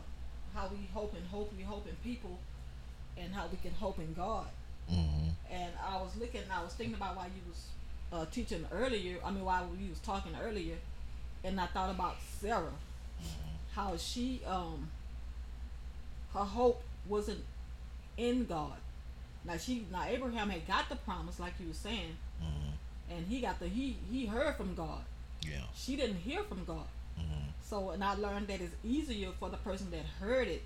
how 0.54 0.68
we 0.70 0.86
hope 0.92 1.14
and 1.16 1.26
hope 1.26 1.52
we 1.56 1.62
hope 1.62 1.86
in 1.88 1.94
people, 2.04 2.38
and 3.16 3.32
how 3.34 3.46
we 3.50 3.56
can 3.58 3.72
hope 3.72 3.98
in 3.98 4.12
God. 4.14 4.46
Mm-hmm. 4.90 5.28
And 5.50 5.72
I 5.82 5.96
was 5.96 6.14
looking, 6.18 6.42
I 6.52 6.62
was 6.62 6.74
thinking 6.74 6.96
about 6.96 7.16
why 7.16 7.26
you 7.26 7.40
was 7.48 7.66
uh, 8.12 8.26
teaching 8.30 8.66
earlier. 8.72 9.16
I 9.24 9.30
mean, 9.30 9.44
why 9.44 9.62
you 9.80 9.88
was 9.90 9.98
talking 10.00 10.32
earlier, 10.42 10.76
and 11.44 11.58
I 11.60 11.66
thought 11.66 11.90
about 11.90 12.16
Sarah, 12.40 12.72
how 13.74 13.96
she 13.96 14.42
um 14.46 14.90
her 16.34 16.44
hope 16.44 16.82
wasn't 17.08 17.44
in 18.18 18.44
God. 18.44 18.76
Now 19.44 19.56
she 19.56 19.86
now 19.90 20.04
Abraham 20.06 20.50
had 20.50 20.66
got 20.66 20.88
the 20.90 20.96
promise, 20.96 21.40
like 21.40 21.54
you 21.60 21.68
were 21.68 21.74
saying, 21.74 22.16
Mm-hmm. 22.42 23.14
and 23.14 23.26
he 23.28 23.40
got 23.40 23.58
the 23.60 23.68
he 23.68 23.96
he 24.10 24.26
heard 24.26 24.56
from 24.56 24.74
God. 24.74 25.04
Yeah. 25.42 25.62
She 25.74 25.96
didn't 25.96 26.16
hear 26.16 26.42
from 26.42 26.64
God. 26.64 26.86
Mm-hmm. 27.18 27.48
So 27.62 27.90
and 27.90 28.02
I 28.04 28.14
learned 28.14 28.48
that 28.48 28.60
it's 28.60 28.74
easier 28.84 29.30
for 29.38 29.48
the 29.50 29.56
person 29.58 29.90
that 29.90 30.04
heard 30.20 30.48
it 30.48 30.62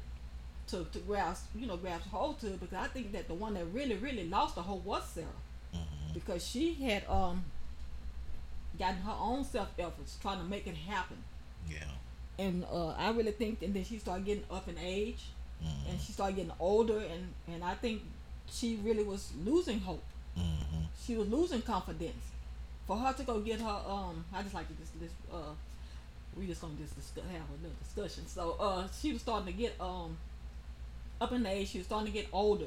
to, 0.69 0.85
to 0.93 0.99
grasp 1.01 1.47
you 1.55 1.67
know 1.67 1.77
grasp 1.77 2.09
hold 2.11 2.41
to 2.41 2.47
it 2.49 2.61
because 2.61 2.77
I 2.77 2.89
think 2.89 3.13
that 3.13 3.29
the 3.29 3.35
one 3.35 3.55
that 3.55 3.65
really 3.67 3.95
really 3.97 4.29
lost 4.29 4.55
the 4.57 4.63
hope 4.63 4.85
was 4.85 5.05
Sarah 5.09 5.27
Mm-hmm. 5.75 6.15
because 6.15 6.47
she 6.47 6.75
had 6.75 7.05
um 7.09 7.45
gotten 8.79 8.97
her 9.03 9.15
own 9.19 9.45
self 9.45 9.69
efforts 9.79 10.17
trying 10.21 10.39
to 10.39 10.45
make 10.45 10.67
it 10.67 10.75
happen 10.77 11.17
Yeah. 11.69 11.79
and 12.39 12.65
uh, 12.71 12.91
I 12.91 13.11
really 13.11 13.33
think 13.33 13.63
and 13.63 13.75
then 13.75 13.85
she 13.85 13.99
started 13.99 14.25
getting 14.25 14.45
up 14.51 14.69
in 14.69 14.77
age 14.79 15.25
Mm-hmm. 15.65 15.91
and 15.91 16.01
she 16.01 16.13
started 16.13 16.37
getting 16.37 16.53
older 16.61 16.99
and 16.99 17.33
and 17.49 17.65
I 17.65 17.75
think 17.75 18.03
she 18.51 18.77
really 18.85 19.03
was 19.05 19.33
losing 19.45 19.81
hope 19.81 20.05
Mm-hmm. 20.39 20.83
she 21.05 21.17
was 21.17 21.29
losing 21.29 21.63
confidence 21.63 22.25
for 22.87 22.97
her 22.99 23.13
to 23.15 23.23
go 23.25 23.41
get 23.41 23.61
her 23.61 23.81
um 23.89 24.25
I 24.35 24.43
just 24.43 24.55
like 24.55 24.69
to 24.69 24.75
just 24.75 24.99
this 25.01 25.11
uh 25.33 25.55
we 26.39 26.47
just 26.47 26.61
gonna 26.61 26.75
just 26.75 26.95
discuss, 26.95 27.25
have 27.25 27.43
a 27.49 27.63
little 27.63 27.77
discussion. 27.83 28.27
So 28.27 28.57
uh 28.61 28.89
she 29.01 29.13
was 29.13 29.23
starting 29.23 29.53
to 29.53 29.59
get 29.59 29.75
um 29.81 30.17
up 31.21 31.33
in 31.33 31.47
age 31.47 31.69
she 31.69 31.79
was 31.79 31.87
starting 31.87 32.07
to 32.07 32.13
get 32.13 32.29
older. 32.33 32.67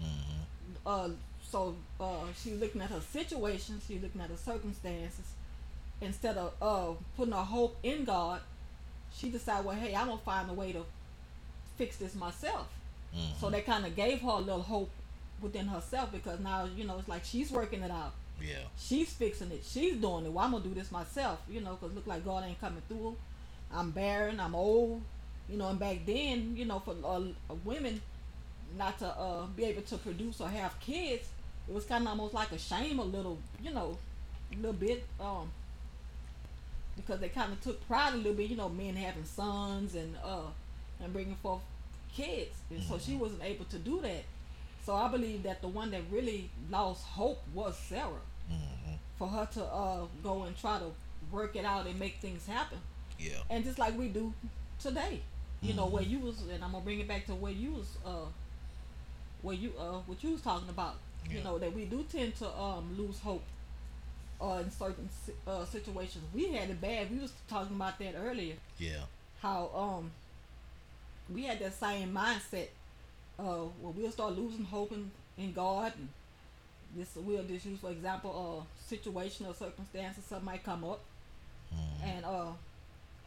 Mm-hmm. 0.00 0.76
uh 0.86 1.08
so 1.42 1.74
uh 2.00 2.26
she 2.40 2.50
was 2.52 2.60
looking 2.60 2.80
at 2.82 2.90
her 2.90 3.00
situation 3.00 3.80
she 3.86 3.94
was 3.94 4.04
looking 4.04 4.20
at 4.20 4.30
her 4.30 4.36
circumstances. 4.36 5.32
Instead 6.00 6.36
of 6.36 6.52
uh 6.60 6.92
putting 7.16 7.32
her 7.32 7.42
hope 7.42 7.76
in 7.82 8.04
God 8.04 8.40
she 9.16 9.30
decided 9.30 9.64
well 9.64 9.76
hey 9.76 9.94
I'm 9.94 10.06
gonna 10.08 10.18
find 10.18 10.50
a 10.50 10.52
way 10.52 10.72
to 10.72 10.84
fix 11.76 11.96
this 11.96 12.14
myself. 12.14 12.68
Mm-hmm. 13.16 13.40
so 13.40 13.48
that 13.48 13.64
kind 13.64 13.86
of 13.86 13.96
gave 13.96 14.20
her 14.20 14.28
a 14.28 14.36
little 14.36 14.60
hope 14.60 14.90
within 15.40 15.66
herself 15.66 16.12
because 16.12 16.40
now 16.40 16.68
you 16.76 16.84
know 16.84 16.98
it's 16.98 17.08
like 17.08 17.24
she's 17.24 17.50
working 17.50 17.82
it 17.82 17.90
out 17.90 18.12
Yeah. 18.40 18.56
she's 18.78 19.10
fixing 19.12 19.50
it. 19.50 19.62
She's 19.64 19.96
doing 19.96 20.24
it. 20.26 20.32
Well, 20.32 20.44
I'm 20.44 20.52
gonna 20.52 20.64
do 20.64 20.74
this 20.74 20.90
myself, 20.92 21.40
you 21.50 21.60
know, 21.60 21.76
because 21.80 21.94
look 21.94 22.06
like 22.06 22.24
God 22.24 22.44
ain't 22.44 22.60
coming 22.60 22.82
through. 22.88 23.16
I'm 23.72 23.90
barren. 23.90 24.40
I'm 24.40 24.54
old, 24.54 25.02
you 25.48 25.56
know. 25.58 25.68
And 25.68 25.78
back 25.78 26.06
then, 26.06 26.56
you 26.56 26.64
know, 26.64 26.78
for 26.78 26.94
uh, 27.04 27.20
women 27.64 28.00
not 28.76 28.98
to 29.00 29.06
uh, 29.06 29.46
be 29.56 29.64
able 29.64 29.82
to 29.82 29.96
produce 29.98 30.40
or 30.40 30.48
have 30.48 30.78
kids, 30.80 31.28
it 31.68 31.74
was 31.74 31.84
kind 31.84 32.04
of 32.04 32.08
almost 32.08 32.34
like 32.34 32.52
a 32.52 32.58
shame 32.58 32.98
a 32.98 33.04
little, 33.04 33.38
you 33.62 33.72
know, 33.72 33.98
a 34.52 34.56
little 34.56 34.72
bit, 34.72 35.04
um, 35.20 35.50
because 36.96 37.20
they 37.20 37.28
kind 37.28 37.52
of 37.52 37.60
took 37.60 37.86
pride 37.86 38.14
a 38.14 38.16
little 38.16 38.34
bit, 38.34 38.50
you 38.50 38.56
know, 38.56 38.68
men 38.68 38.96
having 38.96 39.24
sons 39.24 39.94
and 39.94 40.16
uh 40.24 40.46
and 41.02 41.12
bringing 41.12 41.36
forth 41.36 41.60
kids, 42.12 42.56
and 42.70 42.82
so 42.82 42.98
she 42.98 43.14
wasn't 43.16 43.42
able 43.42 43.64
to 43.66 43.78
do 43.78 44.00
that. 44.00 44.24
So 44.84 44.94
I 44.94 45.08
believe 45.08 45.42
that 45.42 45.60
the 45.60 45.68
one 45.68 45.90
that 45.90 46.02
really 46.10 46.50
lost 46.70 47.04
hope 47.04 47.42
was 47.54 47.76
Sarah. 47.76 48.24
Hmm 48.48 48.94
For 49.18 49.28
her 49.28 49.46
to 49.54 49.64
uh 49.64 50.06
go 50.22 50.44
and 50.44 50.56
try 50.56 50.78
to 50.78 50.90
work 51.30 51.56
it 51.56 51.64
out 51.64 51.86
and 51.86 51.98
make 51.98 52.16
things 52.20 52.46
happen, 52.46 52.78
Yeah. 53.18 53.42
and 53.50 53.64
just 53.64 53.78
like 53.78 53.96
we 53.98 54.08
do 54.08 54.32
today, 54.78 55.20
you 55.62 55.74
know, 55.74 55.86
where 55.86 56.02
you 56.02 56.18
was, 56.20 56.42
and 56.52 56.62
I'm 56.64 56.72
gonna 56.72 56.84
bring 56.84 57.00
it 57.00 57.08
back 57.08 57.26
to 57.26 57.34
where 57.34 57.52
you 57.52 57.72
was, 57.74 57.96
uh, 58.06 58.26
where 59.42 59.54
you 59.56 59.72
uh 59.78 59.98
what 60.06 60.22
you 60.22 60.30
was 60.32 60.42
talking 60.42 60.68
about. 60.68 60.96
You 61.30 61.42
know 61.44 61.58
that 61.58 61.74
we 61.74 61.84
do 61.84 62.04
tend 62.04 62.36
to 62.36 62.48
um 62.58 62.96
lose 62.96 63.18
hope. 63.20 63.42
Uh, 64.40 64.60
in 64.62 64.70
certain 64.70 65.08
uh, 65.48 65.64
situations, 65.64 66.22
we 66.32 66.52
had 66.52 66.70
it 66.70 66.80
bad. 66.80 67.10
We 67.10 67.18
was 67.18 67.32
talking 67.48 67.74
about 67.74 67.98
that 67.98 68.14
earlier 68.16 68.54
Yeah. 68.78 69.02
how 69.42 69.68
um 69.74 70.12
we 71.34 71.42
had 71.44 71.58
that 71.58 71.74
same 71.74 72.14
mindset 72.14 72.68
uh 73.38 73.66
when 73.82 73.94
we'll 73.96 74.12
start 74.12 74.38
losing 74.38 74.64
hope 74.64 74.92
in, 74.92 75.10
in 75.36 75.52
God 75.52 75.92
and 75.98 76.08
this 76.98 77.10
we'll 77.16 77.44
just 77.44 77.64
use 77.66 77.78
for 77.78 77.90
example 77.90 78.66
a 78.68 78.82
situation 78.88 79.46
or 79.46 79.54
circumstances 79.54 80.24
something 80.24 80.44
might 80.46 80.62
come 80.64 80.84
up 80.84 81.00
Mhm. 81.74 82.02
and 82.04 82.24
uh 82.24 82.52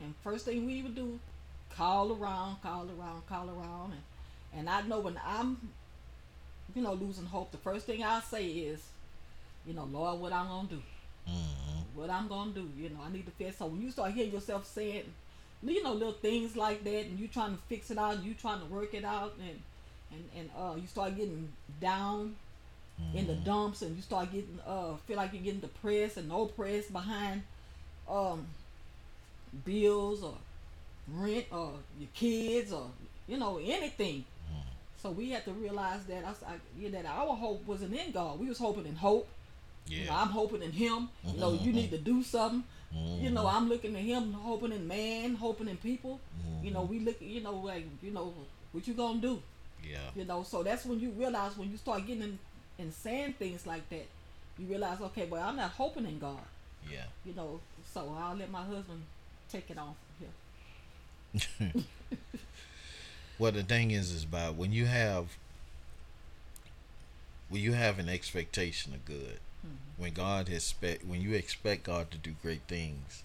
and 0.01 0.13
first 0.23 0.45
thing 0.45 0.65
we 0.65 0.81
would 0.81 0.95
do 0.95 1.19
call 1.75 2.11
around 2.13 2.61
call 2.61 2.87
around 2.99 3.25
call 3.27 3.49
around 3.49 3.93
and 3.93 4.01
and 4.53 4.69
I 4.69 4.81
know 4.83 4.99
when 4.99 5.19
I'm 5.25 5.69
you 6.75 6.81
know 6.81 6.93
losing 6.93 7.25
hope 7.25 7.51
the 7.51 7.57
first 7.57 7.85
thing 7.85 8.03
I 8.03 8.19
say 8.21 8.45
is 8.47 8.81
you 9.65 9.73
know 9.73 9.85
Lord 9.85 10.19
what 10.19 10.33
I'm 10.33 10.47
gonna 10.47 10.67
do 10.67 10.81
Mhm. 11.27 11.85
what 11.95 12.09
I'm 12.09 12.27
gonna 12.27 12.51
do. 12.51 12.67
You 12.75 12.89
know, 12.89 13.01
I 13.05 13.11
need 13.11 13.25
to 13.25 13.31
fix. 13.31 13.57
So 13.57 13.67
when 13.67 13.81
you 13.81 13.91
start 13.91 14.11
hearing 14.13 14.31
yourself 14.31 14.65
saying, 14.65 15.13
you 15.61 15.83
know, 15.83 15.93
little 15.93 16.13
things 16.13 16.55
like 16.55 16.83
that, 16.83 17.05
and 17.05 17.19
you 17.19 17.27
trying 17.27 17.55
to 17.55 17.61
fix 17.69 17.91
it 17.91 17.97
out, 17.99 18.15
and 18.15 18.23
you 18.23 18.33
trying 18.33 18.59
to 18.59 18.65
work 18.65 18.93
it 18.95 19.05
out, 19.05 19.35
and 19.39 19.61
and 20.11 20.29
and 20.35 20.49
uh, 20.57 20.75
you 20.75 20.87
start 20.87 21.15
getting 21.15 21.51
down 21.79 22.35
in 23.13 23.27
the 23.27 23.35
dumps, 23.35 23.81
and 23.81 23.95
you 23.95 24.01
start 24.01 24.31
getting 24.31 24.59
uh, 24.65 24.95
feel 25.07 25.17
like 25.17 25.33
you're 25.33 25.41
getting 25.43 25.59
depressed 25.59 26.17
and 26.17 26.31
oppressed 26.31 26.91
behind 26.93 27.43
um 28.09 28.45
bills 29.65 30.23
or 30.23 30.33
rent 31.13 31.45
or 31.51 31.73
your 31.99 32.09
kids 32.13 32.71
or 32.71 32.87
you 33.27 33.37
know 33.37 33.59
anything. 33.63 34.25
So 35.01 35.09
we 35.09 35.31
had 35.31 35.43
to 35.45 35.51
realize 35.53 36.05
that 36.05 36.23
I, 36.23 36.29
I, 36.51 36.53
yeah, 36.79 36.89
that 36.91 37.05
our 37.07 37.35
hope 37.35 37.65
wasn't 37.65 37.95
in 37.95 38.11
God. 38.11 38.39
We 38.39 38.47
was 38.47 38.59
hoping 38.59 38.85
in 38.85 38.95
hope. 38.95 39.27
You 39.87 40.05
know, 40.05 40.11
Yeah. 40.11 40.21
I'm 40.21 40.27
hoping 40.27 40.61
in 40.61 40.71
him. 40.71 41.09
You 41.25 41.39
know, 41.39 41.53
you 41.53 41.73
need 41.73 41.89
to 41.89 41.97
do 41.97 42.21
something. 42.21 42.63
You 42.93 43.31
know, 43.31 43.47
I'm 43.47 43.67
looking 43.67 43.95
at 43.95 44.01
him, 44.03 44.33
hoping 44.33 44.71
in 44.73 44.87
man, 44.87 45.33
hoping 45.35 45.67
in 45.69 45.77
people. 45.77 46.19
You 46.61 46.69
know, 46.71 46.83
we 46.83 46.99
look, 46.99 47.15
you 47.19 47.41
know, 47.41 47.55
like, 47.55 47.85
you 48.03 48.11
know, 48.11 48.31
what 48.73 48.87
you 48.87 48.93
gonna 48.93 49.19
do? 49.19 49.41
Yeah. 49.83 49.97
You 50.15 50.25
know, 50.25 50.43
so 50.43 50.61
that's 50.61 50.85
when 50.85 50.99
you 50.99 51.09
realize 51.11 51.57
when 51.57 51.71
you 51.71 51.77
start 51.77 52.05
getting 52.05 52.21
in 52.21 52.39
and 52.81 52.93
saying 52.93 53.33
things 53.33 53.65
like 53.65 53.87
that, 53.89 54.07
you 54.57 54.65
realize, 54.65 54.99
okay, 54.99 55.25
well, 55.25 55.47
I'm 55.47 55.55
not 55.55 55.71
hoping 55.71 56.05
in 56.05 56.19
God. 56.19 56.39
Yeah. 56.91 57.05
You 57.25 57.33
know, 57.33 57.59
so 57.93 58.13
I'll 58.19 58.35
let 58.35 58.49
my 58.51 58.63
husband 58.63 59.03
take 59.49 59.69
it 59.69 59.77
on 59.77 59.93
from 61.29 61.67
here. 61.71 61.83
Well, 63.41 63.51
the 63.51 63.63
thing 63.63 63.89
is, 63.89 64.11
is 64.11 64.23
about 64.23 64.53
when 64.53 64.71
you 64.71 64.85
have 64.85 65.35
when 67.49 67.61
you 67.61 67.73
have 67.73 67.97
an 67.97 68.07
expectation 68.07 68.93
of 68.93 69.03
good, 69.03 69.39
mm-hmm. 69.65 69.75
when 69.97 70.13
God 70.13 70.47
expect 70.47 71.05
when 71.05 71.21
you 71.21 71.33
expect 71.33 71.85
God 71.85 72.11
to 72.11 72.19
do 72.19 72.35
great 72.43 72.61
things, 72.67 73.23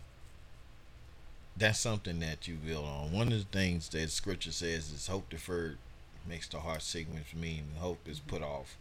that's 1.55 1.79
something 1.79 2.19
that 2.21 2.49
you 2.49 2.55
build 2.55 2.87
on. 2.87 3.13
One 3.13 3.31
of 3.31 3.39
the 3.39 3.59
things 3.59 3.91
that 3.91 4.11
Scripture 4.11 4.53
says 4.53 4.91
is 4.91 5.07
hope 5.07 5.29
deferred 5.29 5.77
makes 6.27 6.49
the 6.49 6.61
heart 6.61 6.81
sick, 6.81 7.09
which 7.13 7.35
means 7.35 7.77
hope 7.77 8.09
is 8.09 8.21
put 8.21 8.43
off. 8.43 8.77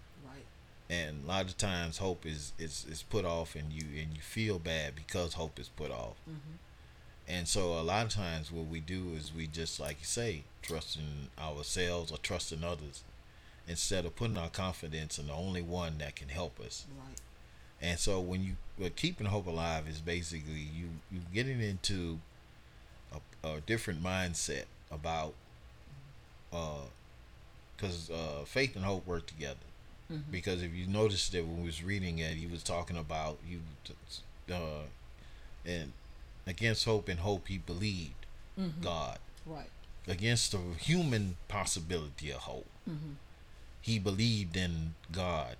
And 0.89 1.24
a 1.24 1.28
lot 1.28 1.45
of 1.45 1.58
times, 1.58 1.98
hope 1.98 2.26
is 2.26 2.54
is, 2.60 2.86
is 2.89 3.02
put 3.04 3.26
off, 3.26 3.56
and 3.56 3.71
you 3.74 3.86
and 4.00 4.13
you 4.15 4.21
feel 4.21 4.60
bad 4.60 4.95
because 4.95 5.34
hope 5.34 5.60
is 5.60 5.69
put 5.69 5.91
off. 5.91 6.15
Mm-hmm. 6.30 6.56
And 7.28 7.48
so 7.48 7.74
a 7.74 7.82
lot 7.82 8.06
of 8.06 8.12
times 8.12 8.52
what 8.52 8.67
we 8.67 8.80
do 8.80 9.13
is 9.17 9.34
we 9.34 9.48
just 9.48 9.80
like 9.80 9.98
you 10.00 10.06
say, 10.06 10.43
trusting 10.62 11.30
ourselves 11.39 12.12
or 12.12 12.17
trusting 12.17 12.63
others 12.63 13.04
instead 13.67 14.06
of 14.06 14.15
putting 14.15 14.38
our 14.38 14.50
confidence 14.50 15.17
in 15.17 15.28
the 15.28 15.34
only 15.34 15.62
one 15.62 15.98
that 15.98 16.15
can 16.15 16.30
help 16.30 16.60
us. 16.60 16.86
Right. 16.95 17.17
And 17.82 18.00
so 18.00 18.19
when 18.19 18.43
you 18.43 18.56
but 18.78 18.95
keeping 18.95 19.28
hope 19.28 19.48
alive 19.48 19.88
is 19.88 20.00
basically 20.00 20.54
you 20.54 20.89
you 21.12 21.21
getting 21.34 21.62
into 21.62 22.19
a, 23.12 23.48
a 23.48 23.62
different 23.62 24.04
mindset 24.04 24.65
about 24.91 25.34
uh 26.54 26.86
because 27.76 28.10
uh, 28.10 28.45
faith 28.45 28.76
and 28.76 28.86
hope 28.86 29.06
work 29.06 29.26
together. 29.26 29.58
Mhm. 30.12 30.24
Because 30.32 30.62
if 30.62 30.74
you 30.74 30.86
noticed 30.88 31.32
that 31.32 31.46
when 31.46 31.58
we 31.62 31.65
was 31.65 31.82
reading 31.84 32.20
it, 32.20 32.36
he 32.38 32.46
was 32.48 32.62
talking 32.63 32.98
about 32.98 33.39
you, 33.48 33.62
uh, 34.54 34.84
and 35.65 35.94
against 36.46 36.86
hope 36.86 37.08
and 37.10 37.20
hope 37.22 37.48
he 37.48 37.58
believed 37.58 38.26
Mhm. 38.60 38.82
God. 38.82 39.20
Right. 39.46 39.70
Against 40.08 40.52
the 40.52 40.60
human 40.80 41.38
possibility 41.48 42.30
of 42.32 42.41
hope, 42.41 42.68
Mm-hmm. 42.88 43.13
he 43.82 43.98
believed 43.98 44.56
in 44.56 44.94
God 45.12 45.58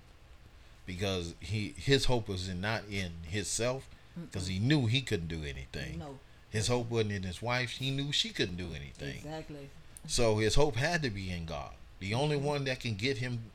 because 0.86 1.34
he 1.40 1.74
his 1.76 2.04
hope 2.04 2.28
was 2.28 2.48
in, 2.48 2.60
not 2.60 2.84
in 2.88 3.12
himself 3.24 3.88
because 4.14 4.46
he 4.46 4.58
knew 4.60 4.86
he 4.86 5.02
couldn't 5.02 5.26
do 5.28 5.42
anything. 5.44 5.98
No. 5.98 6.20
His 6.48 6.68
hope 6.68 6.88
wasn't 6.88 7.12
in 7.12 7.22
his 7.24 7.42
wife; 7.42 7.70
he 7.72 7.90
knew 7.90 8.12
she 8.12 8.30
couldn't 8.30 8.56
do 8.56 8.72
anything. 8.72 9.16
Exactly. 9.18 9.68
So 10.06 10.38
his 10.38 10.54
hope 10.54 10.76
had 10.76 11.02
to 11.02 11.10
be 11.10 11.30
in 11.30 11.44
God. 11.46 11.74
The 11.98 12.14
only 12.14 12.36
one 12.36 12.62
that 12.64 12.78
can 12.80 12.94
get 12.94 13.18
him 13.18 13.50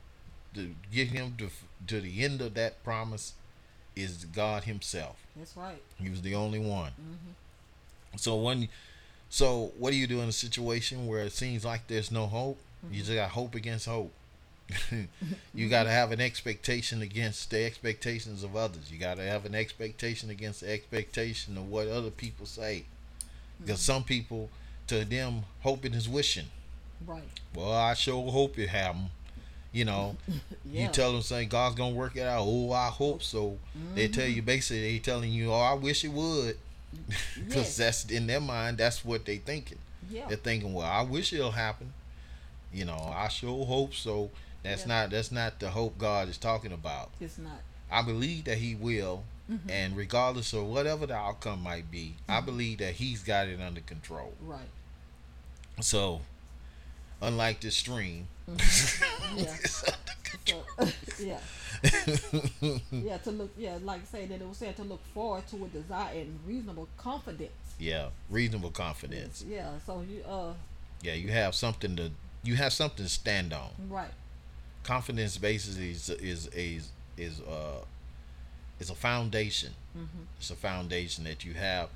to 0.54 0.74
get 0.92 1.08
him 1.08 1.34
to 1.38 1.50
to 1.86 2.00
the 2.00 2.22
end 2.24 2.40
of 2.40 2.54
that 2.54 2.82
promise 2.84 3.34
is 3.96 4.24
God 4.24 4.64
Himself. 4.64 5.16
That's 5.36 5.56
right. 5.56 5.82
He 5.98 6.08
was 6.08 6.22
the 6.22 6.34
only 6.34 6.58
one. 6.58 6.92
Mm-hmm. 6.92 8.16
So 8.16 8.36
when, 8.36 8.68
so 9.28 9.72
what 9.78 9.90
do 9.90 9.96
you 9.96 10.06
do 10.06 10.20
in 10.20 10.28
a 10.28 10.32
situation 10.32 11.06
where 11.06 11.22
it 11.22 11.32
seems 11.32 11.64
like 11.64 11.86
there's 11.88 12.10
no 12.10 12.26
hope? 12.26 12.58
You 12.90 12.98
just 12.98 13.14
got 13.14 13.30
hope 13.30 13.54
against 13.54 13.86
hope. 13.86 14.12
you 15.54 15.68
got 15.68 15.84
to 15.84 15.90
have 15.90 16.10
an 16.10 16.20
expectation 16.20 17.00
against 17.00 17.50
the 17.50 17.64
expectations 17.64 18.42
of 18.42 18.56
others. 18.56 18.90
You 18.90 18.98
got 18.98 19.18
to 19.18 19.22
have 19.22 19.44
an 19.44 19.54
expectation 19.54 20.30
against 20.30 20.62
the 20.62 20.72
expectation 20.72 21.56
of 21.56 21.68
what 21.70 21.86
other 21.86 22.10
people 22.10 22.44
say. 22.44 22.84
Because 23.60 23.80
some 23.80 24.02
people, 24.02 24.50
to 24.88 25.04
them, 25.04 25.44
hoping 25.60 25.94
is 25.94 26.08
wishing. 26.08 26.46
Right. 27.06 27.22
Well, 27.54 27.70
I 27.70 27.94
sure 27.94 28.32
hope 28.32 28.58
it 28.58 28.70
happen. 28.70 29.10
You 29.72 29.84
know, 29.86 30.16
Yeah. 30.70 30.82
you 30.82 30.88
tell 30.88 31.12
them 31.12 31.22
saying 31.22 31.48
God's 31.48 31.74
gonna 31.74 31.94
work 31.94 32.16
it 32.16 32.26
out. 32.26 32.44
Oh, 32.46 32.72
I 32.72 32.88
hope 32.88 33.22
so. 33.22 33.58
They 33.94 34.08
tell 34.08 34.26
you 34.26 34.42
basically 34.42 34.82
they 34.92 34.98
telling 34.98 35.32
you, 35.32 35.50
oh, 35.52 35.60
I 35.60 35.72
wish 35.74 36.04
it 36.04 36.12
would, 36.12 36.56
because 37.34 37.54
Yes. 37.56 37.76
that's 37.76 38.04
in 38.06 38.26
their 38.26 38.40
mind. 38.40 38.78
That's 38.78 39.04
what 39.04 39.24
they 39.24 39.38
thinking. 39.38 39.78
Yeah. 40.10 40.26
They're 40.28 40.36
thinking, 40.36 40.74
well, 40.74 40.86
I 40.86 41.02
wish 41.02 41.32
it'll 41.32 41.52
happen. 41.52 41.92
You 42.72 42.84
know, 42.84 43.12
I 43.14 43.28
sure 43.28 43.64
hope 43.66 43.94
so. 43.94 44.30
That's 44.62 44.82
Yeah. 44.82 44.88
not 44.88 45.10
that's 45.10 45.32
not 45.32 45.58
the 45.58 45.70
hope 45.70 45.96
God 45.98 46.28
is 46.28 46.36
talking 46.38 46.72
about. 46.72 47.10
It's 47.20 47.38
not. 47.38 47.60
I 47.90 48.02
believe 48.02 48.44
that 48.44 48.58
He 48.58 48.74
will, 48.74 49.24
Mm-hmm. 49.50 49.70
and 49.70 49.96
regardless 49.96 50.52
of 50.52 50.66
whatever 50.66 51.04
the 51.04 51.14
outcome 51.16 51.62
might 51.62 51.90
be, 51.90 52.14
I 52.28 52.40
believe 52.40 52.78
that 52.78 52.94
He's 52.94 53.22
got 53.24 53.48
it 53.48 53.60
under 53.60 53.80
control. 53.80 54.32
Right. 54.40 54.60
So, 55.80 56.20
unlike 57.22 57.60
the 57.60 57.70
stream, 57.70 58.26
Yeah. 59.36 59.54
So, 59.64 59.86
yeah. 61.20 61.38
Yeah. 62.90 63.16
To 63.18 63.30
look. 63.30 63.50
Yeah. 63.56 63.78
Like 63.82 64.02
I 64.02 64.04
say 64.04 64.26
that 64.26 64.40
it 64.40 64.46
was 64.48 64.58
said 64.58 64.76
to 64.76 64.82
look 64.82 65.04
forward 65.14 65.46
to 65.48 65.64
a 65.64 65.68
desire 65.68 66.20
and 66.20 66.38
reasonable 66.46 66.88
confidence. 66.96 67.52
yeah, 67.78 68.08
reasonable 68.30 68.70
confidence. 68.70 69.44
Yeah. 69.48 69.70
So 69.86 70.02
you. 70.08 70.22
Uh. 70.24 70.52
Yeah, 71.02 71.14
you 71.14 71.28
have 71.32 71.54
something 71.54 71.96
to 71.96 72.10
you 72.44 72.56
have 72.56 72.72
something 72.72 73.04
to 73.04 73.10
stand 73.10 73.52
on. 73.52 73.70
Right. 73.88 74.10
Confidence 74.84 75.38
basically 75.38 75.90
is 75.92 76.10
is 76.10 76.46
is 76.48 76.90
is 77.16 77.40
uh 77.40 77.84
is 78.80 78.90
a 78.90 78.94
foundation. 78.94 79.70
Mm-hmm. 79.96 80.24
It's 80.38 80.50
a 80.50 80.56
foundation 80.56 81.24
that 81.24 81.44
you 81.44 81.54
have. 81.54 81.88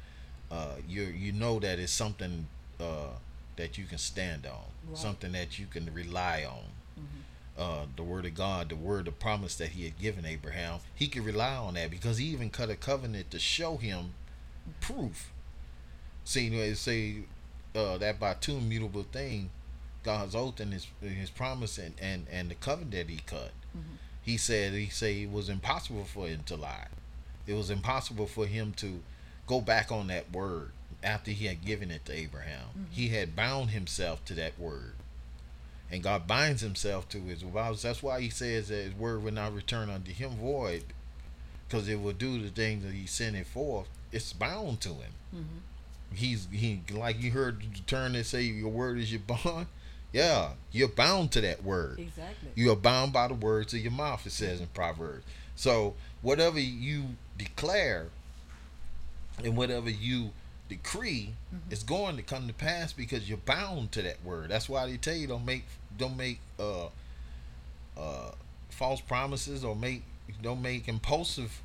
Uh, 0.51 0.77
you 0.89 1.03
you 1.03 1.33
know 1.33 1.59
that 1.61 1.79
it's 1.81 1.93
something 1.93 2.47
uh 2.81 3.11
that 3.57 3.79
you 3.79 3.85
can 3.85 3.99
stand 3.99 4.47
on, 4.47 4.65
Right. 4.89 4.99
something 4.99 5.33
that 5.33 5.59
you 5.59 5.67
can 5.67 5.93
rely 5.93 6.45
on. 6.45 6.65
Mm-hmm. 7.03 7.23
Uh, 7.59 7.87
the 7.97 8.03
word 8.03 8.27
of 8.27 8.35
God, 8.35 8.69
the 8.69 8.77
word 8.77 9.09
of 9.09 9.19
promise 9.19 9.55
that 9.57 9.71
He 9.71 9.85
had 9.85 9.99
given 9.99 10.27
Abraham, 10.27 10.81
he 10.95 11.09
could 11.09 11.25
rely 11.25 11.55
on 11.57 11.75
that 11.75 11.91
because 11.91 12.19
he 12.19 12.27
even 12.27 12.51
cut 12.51 12.69
a 12.69 12.77
covenant 12.77 13.31
to 13.31 13.39
show 13.39 13.77
him 13.79 14.13
proof. 14.81 15.31
See, 16.25 16.75
say 16.75 17.17
uh, 17.75 17.99
that 17.99 18.19
by 18.21 18.35
two 18.35 18.57
immutable 18.57 19.05
thing, 19.05 19.51
God's 20.03 20.35
oath 20.35 20.61
and 20.61 20.73
His 20.73 20.87
His 21.01 21.31
promise 21.31 21.79
and 21.79 21.95
and 22.01 22.27
and 22.31 22.51
the 22.51 22.55
covenant 22.57 22.93
that 22.93 23.09
He 23.09 23.19
cut. 23.27 23.53
Mm-hmm. 23.77 23.97
he 24.23 24.37
said 24.37 24.73
he 24.73 24.89
said 24.89 25.15
it 25.15 25.31
was 25.31 25.49
impossible 25.49 26.05
for 26.05 26.27
him 26.29 26.43
to 26.47 26.57
lie. 26.57 26.89
It 27.47 27.55
was 27.55 27.71
impossible 27.71 28.27
for 28.27 28.47
him 28.47 28.73
to 28.79 29.03
go 29.47 29.61
back 29.61 29.93
on 29.93 30.07
that 30.09 30.33
word 30.33 30.73
after 31.07 31.31
he 31.31 31.47
had 31.47 31.65
given 31.65 31.91
it 31.91 32.05
to 32.05 32.13
Abraham. 32.13 32.67
Mm-hmm. 32.71 32.91
He 32.91 33.09
had 33.09 33.37
bound 33.37 33.71
himself 33.71 34.25
to 34.27 34.35
that 34.35 34.59
word. 34.59 34.95
And 35.91 36.03
God 36.03 36.27
binds 36.27 36.63
himself 36.63 37.09
to 37.11 37.21
his 37.21 37.43
vows. 37.43 37.83
That's 37.83 38.03
why 38.03 38.21
he 38.21 38.29
says 38.29 38.69
that 38.69 38.83
his 38.83 38.95
word 38.95 39.23
will 39.23 39.33
not 39.33 39.55
return 39.55 39.89
unto 39.89 40.13
him 40.13 40.31
void, 40.31 40.83
because 41.67 41.89
it 41.89 42.01
will 42.01 42.13
do 42.13 42.43
the 42.43 42.49
things 42.49 42.83
that 42.83 42.93
he 42.93 43.07
sent 43.07 43.37
it 43.37 43.47
forth. 43.47 43.87
It's 44.11 44.33
bound 44.33 44.81
to 44.81 44.89
him. 44.89 45.13
Mm-hmm. 45.35 46.15
He's 46.15 46.49
he 46.51 46.83
like 46.93 47.21
you 47.23 47.31
heard 47.31 47.61
the 47.61 47.81
term 47.87 48.15
that 48.15 48.25
say 48.25 48.43
your 48.43 48.69
word 48.69 48.99
is 48.99 49.13
your 49.13 49.21
bond. 49.21 49.69
Yeah, 50.13 50.53
you're 50.73 50.89
bound 50.89 51.33
to 51.33 51.43
that 51.43 51.63
word. 51.63 51.99
Exactly. 51.99 52.49
You 52.55 52.73
are 52.73 52.77
bound 52.77 53.13
by 53.13 53.29
the 53.29 53.35
words 53.35 53.75
of 53.75 53.81
your 53.81 53.93
mouth. 53.93 54.25
It 54.25 54.33
says 54.33 54.61
in 54.61 54.69
Proverbs. 54.69 55.25
So 55.57 55.95
whatever 56.23 56.59
you 56.59 57.17
declare, 57.37 58.07
and 59.45 59.57
whatever 59.57 59.91
you 59.91 60.31
decree 60.69 61.35
mm-hmm. 61.55 61.73
is 61.73 61.83
going 61.83 62.17
to 62.17 62.23
come 62.23 62.47
to 62.49 62.55
pass 62.55 62.93
because 62.93 63.29
you're 63.29 63.39
bound 63.39 63.93
to 63.93 64.03
that 64.03 64.23
word. 64.25 64.51
That's 64.51 64.69
why 64.69 64.87
they 64.87 64.97
tell 64.97 65.15
you 65.15 65.27
don't 65.27 65.45
make 65.45 65.65
don't 65.97 66.17
make 66.17 66.41
uh 66.59 66.87
uh 67.97 68.31
false 68.71 69.01
promises 69.01 69.65
or 69.65 69.77
make 69.77 70.03
don't 70.43 70.63
make 70.63 70.89
impulsive 70.89 71.61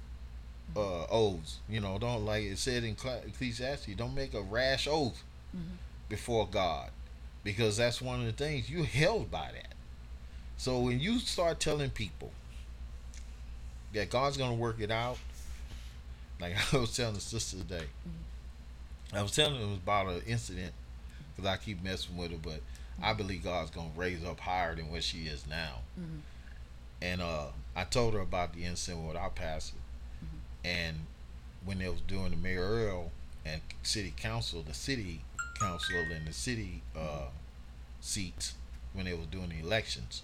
uh 0.76 1.06
oaths. 1.10 1.60
You 1.70 1.80
know, 1.82 1.98
don't 1.98 2.26
like 2.26 2.44
it 2.44 2.58
said 2.58 2.84
in 2.84 2.96
Ecclesiastes, 2.96 3.88
don't 3.96 4.16
make 4.16 4.34
a 4.34 4.42
rash 4.42 4.88
oath 4.88 5.24
mm-hmm. 5.56 5.76
before 6.10 6.48
God. 6.48 6.90
Because 7.44 7.78
that's 7.78 8.02
one 8.02 8.20
of 8.20 8.28
the 8.28 8.34
things 8.34 8.70
you're 8.70 8.86
held 8.86 9.32
by 9.32 9.50
that. 9.54 9.74
So 10.58 10.80
when 10.80 11.00
you 11.00 11.18
start 11.18 11.60
telling 11.60 11.90
people 11.90 12.32
that 13.94 14.12
God's 14.12 14.38
gonna 14.38 14.54
work 14.54 14.80
it 14.80 14.92
out, 14.92 15.18
like 16.40 16.54
I 16.74 16.78
was 16.78 16.96
telling 16.96 17.16
the 17.16 17.22
sister 17.22 17.58
today, 17.58 17.86
mm-hmm 18.08 18.31
I 19.14 19.22
was 19.22 19.32
telling 19.32 19.60
him 19.60 19.74
about 19.74 20.08
an 20.08 20.22
incident 20.26 20.74
because 21.36 21.50
I 21.50 21.58
keep 21.58 21.84
messing 21.84 22.18
with 22.18 22.32
her, 22.32 22.38
but 22.42 22.62
I 23.02 23.14
believe 23.14 23.44
God's 23.44 23.72
gonna 23.72 23.90
raise 23.96 24.24
up 24.24 24.40
higher 24.40 24.76
than 24.76 24.92
what 24.92 25.04
she 25.04 25.20
is 25.20 25.46
now. 25.48 25.80
Mm-hmm. 26.00 26.20
And 27.02 27.22
uh, 27.22 27.48
I 27.76 27.84
told 27.84 28.14
her 28.14 28.20
about 28.20 28.54
the 28.54 28.64
incident 28.64 29.08
with 29.08 29.18
our 29.18 29.30
pastor, 29.30 29.78
mm-hmm. 30.24 30.68
and 30.68 30.98
when 31.66 31.80
they 31.80 31.90
was 31.90 32.02
doing 32.02 32.32
the 32.32 32.38
mayoral 32.38 33.12
and 33.46 33.62
city 33.84 34.14
council, 34.16 34.64
the 34.66 34.74
city 34.74 35.22
council 35.60 35.98
and 36.14 36.28
the 36.28 36.34
city 36.34 36.82
uh, 36.98 37.28
seats 38.00 38.54
when 38.94 39.06
they 39.06 39.14
was 39.14 39.28
doing 39.28 39.50
the 39.50 39.60
elections. 39.66 40.24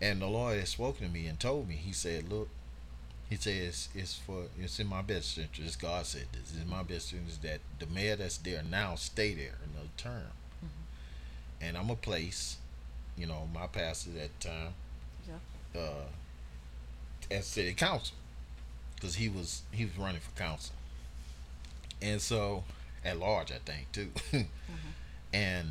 And 0.00 0.20
the 0.20 0.26
Lord 0.26 0.58
had 0.58 0.68
spoken 0.68 1.06
to 1.06 1.12
me 1.12 1.26
and 1.26 1.38
told 1.38 1.68
me, 1.68 1.74
He 1.74 1.92
said, 1.92 2.30
"Look, 2.30 2.48
he 3.30 3.36
says 3.36 3.88
it's 3.94 4.16
for 4.16 4.46
it's 4.60 4.80
in 4.80 4.88
my 4.88 5.02
best 5.02 5.38
interest. 5.38 5.80
God 5.80 6.04
said 6.04 6.26
this. 6.32 6.52
It's 6.52 6.60
in 6.60 6.68
my 6.68 6.82
best 6.82 7.12
interest 7.12 7.42
that 7.42 7.60
the 7.78 7.86
mayor 7.86 8.16
that's 8.16 8.38
there 8.38 8.60
now 8.68 8.96
stay 8.96 9.34
there 9.34 9.54
another 9.64 9.88
term. 9.96 10.32
Mm-hmm. 10.58 11.64
And 11.64 11.78
I'm 11.78 11.90
a 11.90 11.94
place, 11.94 12.56
you 13.16 13.26
know, 13.26 13.48
my 13.54 13.68
pastor 13.68 14.10
at 14.20 14.40
the 14.40 14.48
time, 14.48 14.74
yeah. 15.28 15.80
uh, 15.80 17.34
at 17.34 17.44
city 17.44 17.72
council, 17.72 18.16
because 18.96 19.14
he 19.14 19.28
was 19.28 19.62
he 19.70 19.84
was 19.84 19.96
running 19.96 20.20
for 20.20 20.36
council, 20.36 20.74
and 22.02 22.20
so 22.20 22.64
at 23.04 23.16
large 23.16 23.52
I 23.52 23.58
think 23.64 23.92
too, 23.92 24.08
mm-hmm. 24.32 24.40
and 25.32 25.68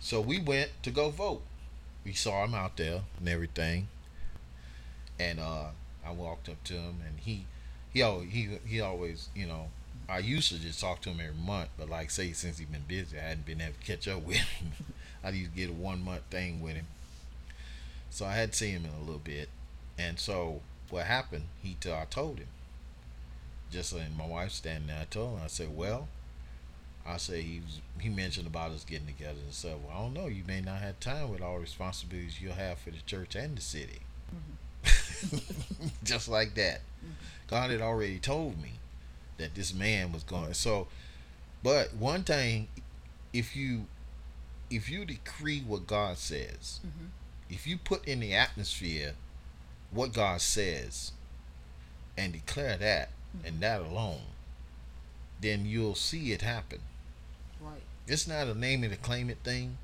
so 0.00 0.20
we 0.20 0.40
went 0.40 0.70
to 0.82 0.90
go 0.90 1.10
vote. 1.10 1.42
We 2.04 2.12
saw 2.12 2.42
him 2.42 2.54
out 2.54 2.76
there 2.76 3.02
and 3.20 3.28
everything, 3.28 3.86
and 5.20 5.38
uh, 5.38 5.66
I 6.06 6.10
walked 6.12 6.48
up 6.48 6.62
to 6.64 6.74
him 6.74 7.02
and 7.06 7.20
he 7.20 7.46
he 7.92 8.02
always 8.02 8.30
he 8.30 8.58
he 8.66 8.80
always 8.80 9.28
you 9.34 9.46
know 9.46 9.68
I 10.08 10.18
used 10.18 10.48
to 10.50 10.58
just 10.58 10.80
talk 10.80 11.00
to 11.02 11.10
him 11.10 11.20
every 11.20 11.34
month, 11.40 11.70
but 11.78 11.88
like 11.88 12.10
say 12.10 12.32
since 12.32 12.58
he's 12.58 12.68
been 12.68 12.84
busy, 12.88 13.18
I 13.18 13.22
hadn't 13.22 13.46
been 13.46 13.60
able 13.60 13.74
to 13.74 13.86
catch 13.86 14.08
up 14.08 14.22
with 14.26 14.36
him. 14.36 14.72
I 15.24 15.30
used 15.30 15.52
to 15.52 15.56
get 15.56 15.70
a 15.70 15.72
one 15.72 16.04
month 16.04 16.24
thing 16.30 16.60
with 16.60 16.74
him, 16.74 16.86
so 18.10 18.26
I 18.26 18.34
had 18.34 18.54
seen 18.54 18.76
him 18.76 18.84
in 18.84 18.92
a 18.92 19.00
little 19.00 19.18
bit, 19.18 19.48
and 19.98 20.18
so 20.18 20.60
what 20.90 21.06
happened? 21.06 21.44
He 21.62 21.74
t- 21.80 21.92
I 21.92 22.06
told 22.08 22.38
him, 22.38 22.48
just 23.70 23.92
like 23.92 24.10
my 24.16 24.26
wife 24.26 24.52
standing 24.52 24.88
there. 24.88 25.00
I 25.00 25.04
told 25.04 25.36
him 25.38 25.44
I 25.44 25.48
said, 25.48 25.76
well, 25.76 26.08
I 27.06 27.16
say 27.18 27.42
he 27.42 27.60
was, 27.60 27.80
he 28.00 28.08
mentioned 28.08 28.46
about 28.46 28.72
us 28.72 28.84
getting 28.84 29.06
together 29.06 29.40
and 29.44 29.52
said, 29.54 29.76
well, 29.84 29.96
I 29.96 30.00
don't 30.02 30.14
know, 30.14 30.26
you 30.28 30.44
may 30.46 30.60
not 30.60 30.80
have 30.80 31.00
time 31.00 31.30
with 31.30 31.42
all 31.42 31.58
responsibilities 31.58 32.40
you'll 32.40 32.54
have 32.54 32.78
for 32.78 32.90
the 32.90 33.02
church 33.06 33.34
and 33.36 33.56
the 33.56 33.62
city. 33.62 34.00
Mm-hmm. 35.22 35.88
just 36.04 36.28
like 36.28 36.54
that. 36.54 36.80
God 37.48 37.70
had 37.70 37.80
already 37.80 38.18
told 38.18 38.60
me 38.62 38.72
that 39.38 39.54
this 39.54 39.74
man 39.74 40.12
was 40.12 40.22
going. 40.22 40.54
So, 40.54 40.88
but 41.62 41.94
one 41.94 42.24
thing, 42.24 42.68
if 43.32 43.54
you 43.56 43.86
if 44.70 44.88
you 44.88 45.04
decree 45.04 45.62
what 45.66 45.86
God 45.86 46.16
says, 46.16 46.80
mm-hmm. 46.86 47.06
if 47.50 47.66
you 47.66 47.76
put 47.76 48.06
in 48.06 48.20
the 48.20 48.34
atmosphere 48.34 49.14
what 49.90 50.14
God 50.14 50.40
says, 50.40 51.12
and 52.16 52.32
declare 52.32 52.76
that 52.78 53.10
mm-hmm. 53.36 53.46
and 53.46 53.60
that 53.60 53.80
alone, 53.80 54.22
then 55.40 55.66
you'll 55.66 55.94
see 55.94 56.32
it 56.32 56.42
happen. 56.42 56.80
Right. 57.60 57.82
It's 58.06 58.26
not 58.26 58.46
a 58.46 58.54
name 58.54 58.84
it, 58.84 58.92
a 58.92 58.96
claim 58.96 59.28
it 59.30 59.38
thing. 59.44 59.78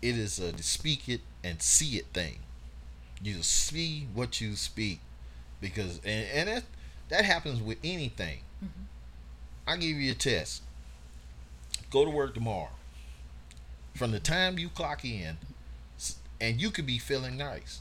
It 0.00 0.16
is 0.16 0.38
a 0.38 0.56
speak 0.62 1.08
it 1.08 1.20
and 1.44 1.60
see 1.60 1.96
it 1.96 2.06
thing. 2.14 2.38
You 3.22 3.42
see 3.42 4.06
what 4.14 4.40
you 4.40 4.54
speak, 4.56 5.00
because 5.60 6.00
and 6.04 6.26
and 6.32 6.48
that 6.48 6.64
that 7.08 7.24
happens 7.24 7.60
with 7.60 7.78
anything. 7.82 8.40
Mm-hmm. 8.64 8.84
I 9.66 9.76
give 9.76 9.96
you 9.96 10.12
a 10.12 10.14
test. 10.14 10.62
Go 11.90 12.04
to 12.04 12.10
work 12.10 12.34
tomorrow. 12.34 12.70
From 13.94 14.12
the 14.12 14.20
time 14.20 14.58
you 14.58 14.68
clock 14.68 15.04
in, 15.04 15.36
and 16.40 16.60
you 16.60 16.70
could 16.70 16.86
be 16.86 16.98
feeling 16.98 17.36
nice, 17.36 17.80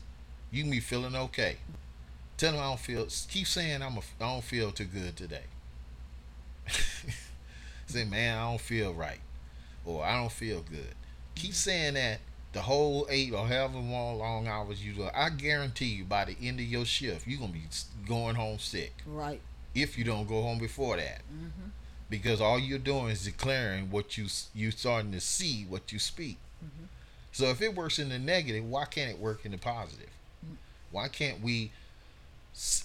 you 0.52 0.64
can 0.64 0.72
be 0.72 0.80
feeling 0.80 1.16
okay. 1.16 1.58
Tell 2.38 2.54
them 2.54 2.62
I 2.62 2.66
don't 2.66 2.80
feel. 2.80 3.08
Keep 3.30 3.48
saying 3.48 3.82
I'm 3.82 3.98
a. 3.98 4.02
I 4.22 4.34
don't 4.34 4.44
feel 4.44 4.72
too 4.72 4.86
good 4.86 5.16
today. 5.16 5.46
Say, 7.88 8.06
man, 8.06 8.38
I 8.38 8.50
don't 8.50 8.62
feel 8.62 8.94
right, 8.94 9.20
or 9.86 10.04
I 10.04 10.20
don't 10.20 10.32
feel 10.32 10.62
good. 10.62 10.96
Keep 11.36 11.54
saying 11.54 11.94
that 11.96 12.20
the 12.54 12.62
whole 12.62 13.06
eight 13.10 13.34
or 13.34 13.46
however 13.48 13.78
long 13.78 14.48
hours 14.48 14.84
you 14.84 14.94
do, 14.94 15.10
I 15.14 15.30
guarantee 15.30 15.86
you 15.86 16.06
by 16.06 16.26
the 16.26 16.36
end 16.42 16.60
of 16.60 16.66
your 16.66 16.86
shift, 16.86 17.28
you're 17.28 17.40
gonna 17.40 17.52
be 17.52 17.64
going 18.08 18.36
home 18.36 18.60
sick. 18.60 18.94
Right. 19.06 19.42
If 19.76 19.98
you 19.98 20.04
don't 20.04 20.28
go 20.28 20.42
home 20.42 20.58
before 20.58 20.98
that, 20.98 21.20
mm-hmm. 21.32 21.70
because 22.10 22.42
all 22.42 22.58
you're 22.58 22.80
doing 22.80 23.10
is 23.10 23.26
declaring 23.26 23.92
what 23.92 24.18
you 24.18 24.28
you 24.56 24.72
starting 24.72 25.12
to 25.12 25.20
see 25.20 25.66
what 25.68 25.92
you 25.92 26.00
speak. 26.00 26.38
Mm-hmm. 26.64 26.86
So 27.32 27.46
if 27.50 27.62
it 27.62 27.76
works 27.76 28.00
in 28.00 28.10
the 28.10 28.18
negative, 28.18 28.68
why 28.68 28.86
can't 28.86 29.12
it 29.12 29.20
work 29.20 29.46
in 29.46 29.52
the 29.52 29.58
positive? 29.58 30.10
Mm-hmm. 30.44 30.56
Why 30.92 31.10
can't 31.10 31.42
we 31.42 31.72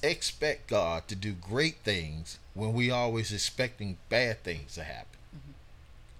expect 0.02 0.68
God 0.68 1.08
to 1.08 1.14
do 1.14 1.32
great 1.32 1.76
things 1.76 2.38
when 2.52 2.74
we 2.74 2.90
always 2.90 3.32
expecting 3.32 3.96
bad 4.10 4.42
things 4.42 4.74
to 4.74 4.84
happen? 4.84 5.18
Mm-hmm. 5.34 5.52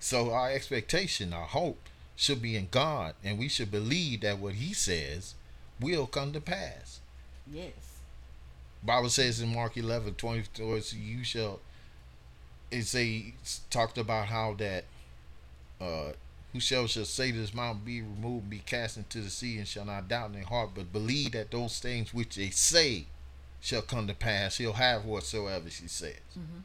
So 0.01 0.31
our 0.31 0.51
expectation, 0.51 1.35
our 1.35 1.45
hope 1.45 1.89
should 2.17 2.43
be 2.43 2.57
in 2.57 2.69
God, 2.71 3.15
and 3.25 3.39
we 3.39 3.49
should 3.49 3.71
believe 3.71 4.21
that 4.21 4.39
what 4.39 4.55
He 4.55 4.73
says 4.73 5.35
will 5.81 6.07
come 6.07 6.33
to 6.33 6.41
pass. 6.41 7.01
Yes. 7.51 7.73
Bible 8.83 9.11
says 9.11 9.41
in 9.41 9.55
Mark 9.55 9.77
11, 9.77 10.15
20, 10.15 10.97
you 10.97 11.25
shall, 11.25 11.61
it 12.71 12.83
say, 12.85 13.35
talked 13.71 13.99
about 13.99 14.27
how 14.27 14.55
that, 14.55 14.85
uh, 15.81 16.13
whosoever 16.53 16.89
shall 16.89 17.05
say 17.05 17.33
to 17.33 17.39
this 17.39 17.55
mountain, 17.55 17.85
be 17.85 18.03
removed, 18.03 18.51
be 18.51 18.59
cast 18.59 18.97
into 18.97 19.21
the 19.21 19.31
sea, 19.31 19.59
and 19.59 19.69
shall 19.69 19.85
not 19.85 20.09
doubt 20.09 20.29
in 20.29 20.33
their 20.35 20.45
heart, 20.45 20.71
but 20.75 20.93
believe 20.93 21.33
that 21.33 21.51
those 21.51 21.79
things 21.79 22.13
which 22.13 22.37
they 22.37 22.51
say 22.51 23.07
shall 23.61 23.83
come 23.83 24.09
to 24.09 24.15
pass. 24.15 24.59
He'll 24.59 24.73
have 24.73 25.05
whatsoever 25.05 25.71
she 25.71 25.87
says. 25.87 26.17
Mm-hmm. 26.37 26.61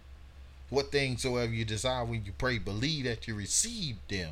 What 0.70 0.92
things 0.92 1.22
soever 1.22 1.54
you 1.54 1.64
desire 1.64 2.04
when 2.04 2.26
you 2.26 2.34
pray, 2.38 2.58
believe 2.58 3.06
that 3.06 3.28
you 3.28 3.36
receive 3.36 3.98
them 4.10 4.32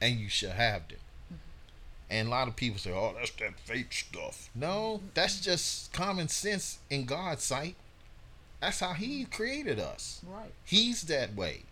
and 0.00 0.18
you 0.18 0.28
shall 0.28 0.52
have 0.52 0.88
them. 0.88 0.98
Mm-hmm. 1.26 1.36
And 2.10 2.28
a 2.28 2.30
lot 2.30 2.48
of 2.48 2.56
people 2.56 2.78
say, 2.78 2.92
"Oh, 2.92 3.14
that's 3.16 3.30
that 3.32 3.58
fake 3.60 3.92
stuff." 3.92 4.50
No, 4.54 5.00
that's 5.14 5.40
just 5.40 5.92
common 5.92 6.28
sense 6.28 6.78
in 6.90 7.04
God's 7.04 7.42
sight. 7.42 7.76
That's 8.60 8.80
how 8.80 8.92
He 8.92 9.24
created 9.24 9.78
us. 9.78 10.20
Right. 10.26 10.52
He's 10.64 11.02
that 11.02 11.34
way. 11.34 11.62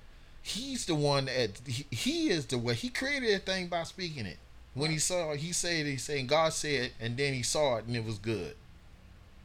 He's 0.42 0.86
the 0.86 0.96
one 0.96 1.26
that 1.26 1.60
he, 1.66 1.86
he 1.90 2.28
is 2.28 2.46
the 2.46 2.58
way. 2.58 2.74
He 2.74 2.88
created 2.88 3.28
everything 3.28 3.68
by 3.68 3.84
speaking 3.84 4.26
it. 4.26 4.38
When 4.74 4.88
right. 4.88 4.94
he 4.94 4.98
saw, 4.98 5.34
he 5.34 5.52
said, 5.52 5.86
he 5.86 5.96
saying 5.96 6.26
God 6.26 6.52
said, 6.52 6.90
and 7.00 7.16
then 7.16 7.32
he 7.32 7.42
saw 7.42 7.76
it 7.76 7.84
and 7.84 7.94
it 7.94 8.04
was 8.04 8.18
good. 8.18 8.56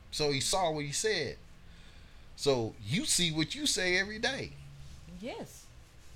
So 0.09 0.31
he 0.31 0.39
saw 0.39 0.71
what 0.71 0.85
he 0.85 0.91
said. 0.91 1.37
So 2.35 2.73
you 2.83 3.05
see 3.05 3.31
what 3.31 3.53
you 3.53 3.67
say 3.67 3.97
every 3.97 4.17
day. 4.17 4.51
Yes. 5.21 5.66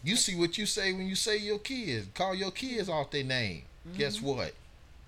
You 0.04 0.16
see 0.16 0.36
what 0.36 0.58
you 0.58 0.66
say 0.66 0.94
when 0.94 1.08
you 1.08 1.16
say 1.16 1.38
your 1.38 1.60
kids, 1.60 2.08
call 2.14 2.34
your 2.36 2.52
kids 2.52 2.90
off 2.90 3.12
their 3.12 3.24
name. 3.24 3.64
Mm-hmm. 3.88 3.98
Guess 3.98 4.22
what? 4.22 4.54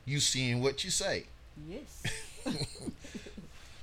You 0.06 0.20
seeing 0.20 0.62
what 0.62 0.84
you 0.84 0.90
say. 0.92 1.26
Yes. 1.68 2.04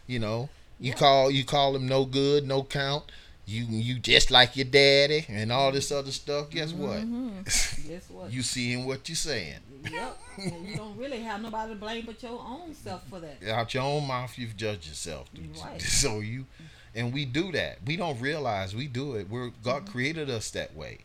You 0.06 0.18
know, 0.18 0.48
you 0.80 0.90
Yeah. 0.90 0.96
call 0.98 1.30
you 1.30 1.44
call 1.44 1.76
him 1.76 1.86
no 1.86 2.04
good, 2.04 2.46
no 2.46 2.62
count. 2.64 3.04
You 3.46 3.64
you 3.64 3.98
just 3.98 4.30
like 4.30 4.56
your 4.56 4.64
daddy 4.66 5.24
and 5.28 5.52
all 5.52 5.70
this 5.72 5.90
other 5.92 6.10
stuff. 6.12 6.50
Guess 6.50 6.72
what? 6.72 6.98
Mhm. 7.00 7.44
Guess 7.88 8.10
what? 8.10 8.32
You 8.32 8.42
seeing 8.42 8.86
what 8.86 9.08
you 9.08 9.14
saying. 9.14 9.60
Yep. 9.90 10.18
And 10.38 10.68
you 10.68 10.76
don't 10.76 10.96
really 10.96 11.20
have 11.20 11.40
nobody 11.42 11.72
to 11.74 11.78
blame 11.78 12.04
but 12.06 12.22
your 12.22 12.38
own 12.40 12.74
self 12.74 13.06
for 13.08 13.20
that. 13.20 13.42
Out 13.48 13.72
your 13.72 13.82
own 13.84 14.06
mouth, 14.06 14.36
you've 14.36 14.56
judged 14.56 14.86
yourself. 14.88 15.28
Right. 15.62 15.80
So 16.02 16.18
you, 16.20 16.46
and 16.94 17.12
we 17.12 17.24
do 17.24 17.52
that. 17.52 17.78
We 17.86 17.96
don't 17.96 18.20
realize 18.20 18.74
we 18.74 18.86
do 18.86 19.14
it. 19.16 19.28
We're 19.28 19.50
God 19.62 19.82
Mm-hmm. 19.84 19.92
created 19.92 20.30
us 20.30 20.50
that 20.50 20.74
way. 20.74 20.98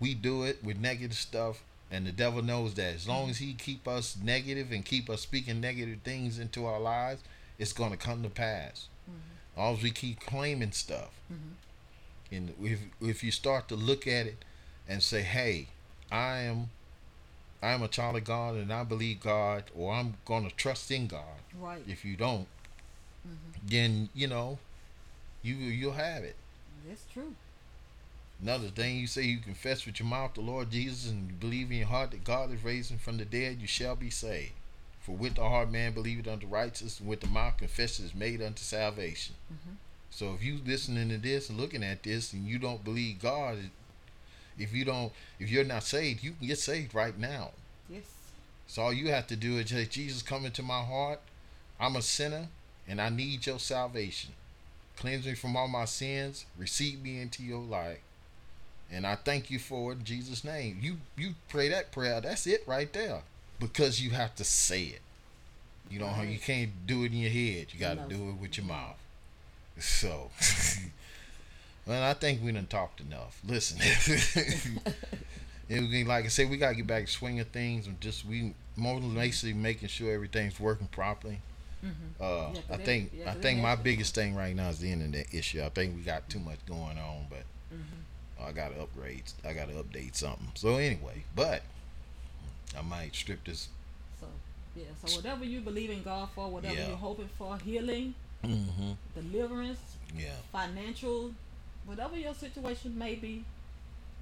We 0.00 0.14
do 0.14 0.44
it 0.44 0.64
with 0.64 0.78
negative 0.78 1.16
stuff, 1.16 1.62
and 1.90 2.06
the 2.06 2.12
devil 2.12 2.42
knows 2.42 2.74
that. 2.74 2.94
As 2.94 3.06
long 3.08 3.30
as 3.30 3.38
he 3.38 3.52
keep 3.54 3.86
us 3.86 4.16
negative 4.22 4.72
and 4.72 4.84
keep 4.84 5.08
us 5.10 5.20
speaking 5.22 5.60
negative 5.60 5.98
things 6.02 6.38
into 6.38 6.64
our 6.66 6.80
lives, 6.80 7.22
it's 7.58 7.72
gonna 7.72 7.96
come 7.96 8.22
to 8.22 8.30
pass. 8.30 8.88
Mm-hmm. 9.08 9.60
All 9.60 9.76
we 9.82 9.90
keep 9.90 10.20
claiming 10.20 10.72
stuff, 10.72 11.10
Mhm. 11.32 11.54
and 12.32 12.54
if 12.62 12.80
if 13.00 13.22
you 13.24 13.30
start 13.30 13.68
to 13.68 13.76
look 13.76 14.06
at 14.06 14.26
it 14.26 14.44
and 14.88 15.02
say, 15.02 15.22
"Hey, 15.22 15.68
I 16.10 16.38
am." 16.40 16.70
I 17.62 17.72
am 17.72 17.82
a 17.82 17.88
child 17.88 18.16
of 18.16 18.24
God 18.24 18.54
and 18.54 18.72
I 18.72 18.84
believe 18.84 19.20
God, 19.20 19.64
or 19.76 19.92
I'm 19.92 20.14
going 20.24 20.48
to 20.48 20.56
trust 20.56 20.90
in 20.90 21.06
God. 21.08 21.40
Right. 21.54 21.82
If 21.86 22.06
you 22.06 22.16
don't, 22.16 22.48
Mm-hmm. 23.28 23.66
then 23.66 24.08
you 24.14 24.28
know 24.28 24.58
you 25.42 25.54
you'll 25.54 25.92
have 25.92 26.22
it. 26.24 26.36
That's 26.88 27.04
true. 27.12 27.34
Another 28.42 28.68
thing 28.68 28.96
you 28.98 29.06
say 29.06 29.22
you 29.22 29.38
confess 29.38 29.84
with 29.84 30.00
your 30.00 30.08
mouth 30.08 30.34
the 30.34 30.40
Lord 30.40 30.70
Jesus 30.70 31.10
and 31.10 31.30
you 31.30 31.36
believe 31.36 31.70
in 31.70 31.78
your 31.78 31.86
heart 31.88 32.10
that 32.12 32.24
God 32.24 32.50
is 32.52 32.64
raising 32.64 32.98
from 32.98 33.18
the 33.18 33.24
dead, 33.26 33.58
you 33.60 33.66
shall 33.66 33.96
be 33.96 34.08
saved. 34.08 34.52
For 35.00 35.12
with 35.12 35.34
the 35.34 35.42
heart 35.42 35.70
man 35.70 35.92
believeth 35.92 36.28
unto 36.28 36.46
righteousness, 36.46 37.00
and 37.00 37.08
with 37.08 37.20
the 37.20 37.26
mouth 37.26 37.58
confession 37.58 38.04
is 38.06 38.14
made 38.14 38.40
unto 38.40 38.62
salvation. 38.62 39.34
Mhm. 39.52 39.76
So 40.10 40.34
if 40.34 40.42
you 40.42 40.60
listening 40.64 41.08
to 41.10 41.18
this 41.18 41.48
and 41.48 41.58
looking 41.58 41.84
at 41.84 42.02
this 42.02 42.32
and 42.32 42.46
you 42.46 42.58
don't 42.58 42.84
believe 42.84 43.20
God, 43.20 43.70
if 44.58 44.72
you 44.72 44.84
don't, 44.84 45.12
if 45.38 45.50
you're 45.50 45.64
not 45.64 45.84
saved, 45.84 46.22
you 46.22 46.32
can 46.32 46.46
get 46.48 46.58
saved 46.58 46.94
right 46.94 47.16
now. 47.18 47.52
Yes. 47.88 48.04
So 48.66 48.82
all 48.82 48.92
you 48.92 49.08
have 49.08 49.26
to 49.28 49.36
do 49.36 49.58
is 49.58 49.70
say, 49.70 49.84
Jesus, 49.86 50.22
come 50.22 50.44
into 50.44 50.62
my 50.62 50.82
heart. 50.82 51.20
I'm 51.78 51.96
a 51.96 52.02
sinner 52.02 52.48
and 52.86 53.00
I 53.00 53.08
need 53.08 53.46
your 53.46 53.58
salvation. 53.58 54.32
Cleanse 54.96 55.26
me 55.26 55.34
from 55.34 55.56
all 55.56 55.68
my 55.68 55.84
sins. 55.84 56.46
Receive 56.58 57.02
me 57.02 57.20
into 57.20 57.42
your 57.42 57.62
life. 57.62 58.00
And 58.92 59.06
I 59.06 59.14
thank 59.14 59.50
you 59.50 59.58
for 59.58 59.92
it 59.92 59.98
in 59.98 60.04
Jesus' 60.04 60.44
name. 60.44 60.78
You 60.82 60.98
you 61.16 61.34
pray 61.48 61.68
that 61.68 61.92
prayer. 61.92 62.20
That's 62.20 62.46
it 62.46 62.64
right 62.66 62.92
there. 62.92 63.22
Because 63.58 64.00
you 64.02 64.10
have 64.10 64.34
to 64.36 64.44
say 64.44 64.82
it. 64.84 65.00
You 65.88 66.00
don't 66.00 66.28
you 66.28 66.38
can't 66.38 66.86
do 66.86 67.04
it 67.04 67.12
in 67.12 67.18
your 67.18 67.30
head. 67.30 67.68
You 67.72 67.80
gotta 67.80 68.02
do 68.08 68.30
it 68.30 68.40
with 68.40 68.56
your 68.56 68.66
mouth. 68.66 68.98
So 69.78 70.30
Well, 71.86 72.02
I 72.02 72.14
think 72.14 72.42
we 72.42 72.52
done 72.52 72.66
talked 72.66 73.00
enough. 73.00 73.40
Listen. 73.46 73.78
It 75.72 76.06
like 76.08 76.24
I 76.24 76.28
said, 76.28 76.50
we 76.50 76.56
gotta 76.56 76.74
get 76.74 76.88
back 76.88 77.06
to 77.06 77.12
swinging 77.12 77.44
things 77.44 77.86
and 77.86 78.00
just 78.00 78.24
we 78.26 78.54
more 78.76 79.00
basically 79.00 79.52
making 79.52 79.88
sure 79.88 80.12
everything's 80.12 80.58
working 80.58 80.88
properly. 80.88 81.42
Mhm. 81.84 82.20
Uh, 82.20 82.52
Yeah, 82.54 82.60
I 82.70 82.76
think 82.76 83.10
yeah, 83.14 83.30
I 83.30 83.34
think 83.34 83.60
my 83.60 83.74
biggest 83.76 84.14
thing 84.14 84.34
right 84.34 84.54
now 84.54 84.68
is 84.68 84.78
the 84.80 84.92
internet 84.92 85.32
issue. 85.32 85.62
I 85.62 85.70
think 85.70 85.96
we 85.96 86.02
got 86.02 86.28
too 86.28 86.40
much 86.40 86.58
going 86.66 86.98
on, 86.98 87.26
but 87.30 87.44
Mhm. 87.72 88.04
I 88.48 88.52
gotta 88.52 88.80
upgrade. 88.82 89.24
I 89.44 89.52
gotta 89.54 89.72
update 89.72 90.14
something. 90.16 90.50
So 90.54 90.76
anyway, 90.76 91.24
but 91.34 91.62
I 92.76 92.82
might 92.82 93.14
strip 93.14 93.44
this. 93.44 93.68
So 94.20 94.26
yeah. 94.76 94.84
So 95.04 95.16
whatever 95.16 95.44
you 95.44 95.60
believe 95.60 95.90
in 95.90 96.02
God 96.02 96.28
for, 96.34 96.48
whatever 96.48 96.74
Yeah. 96.74 96.88
you're 96.88 96.96
hoping 96.96 97.28
for, 97.38 97.58
healing, 97.58 98.14
Mm-hmm. 98.44 98.92
deliverance, 99.14 99.78
Yeah. 100.16 100.36
financial, 100.52 101.34
whatever 101.84 102.16
your 102.16 102.34
situation 102.34 102.96
may 102.98 103.14
be, 103.14 103.44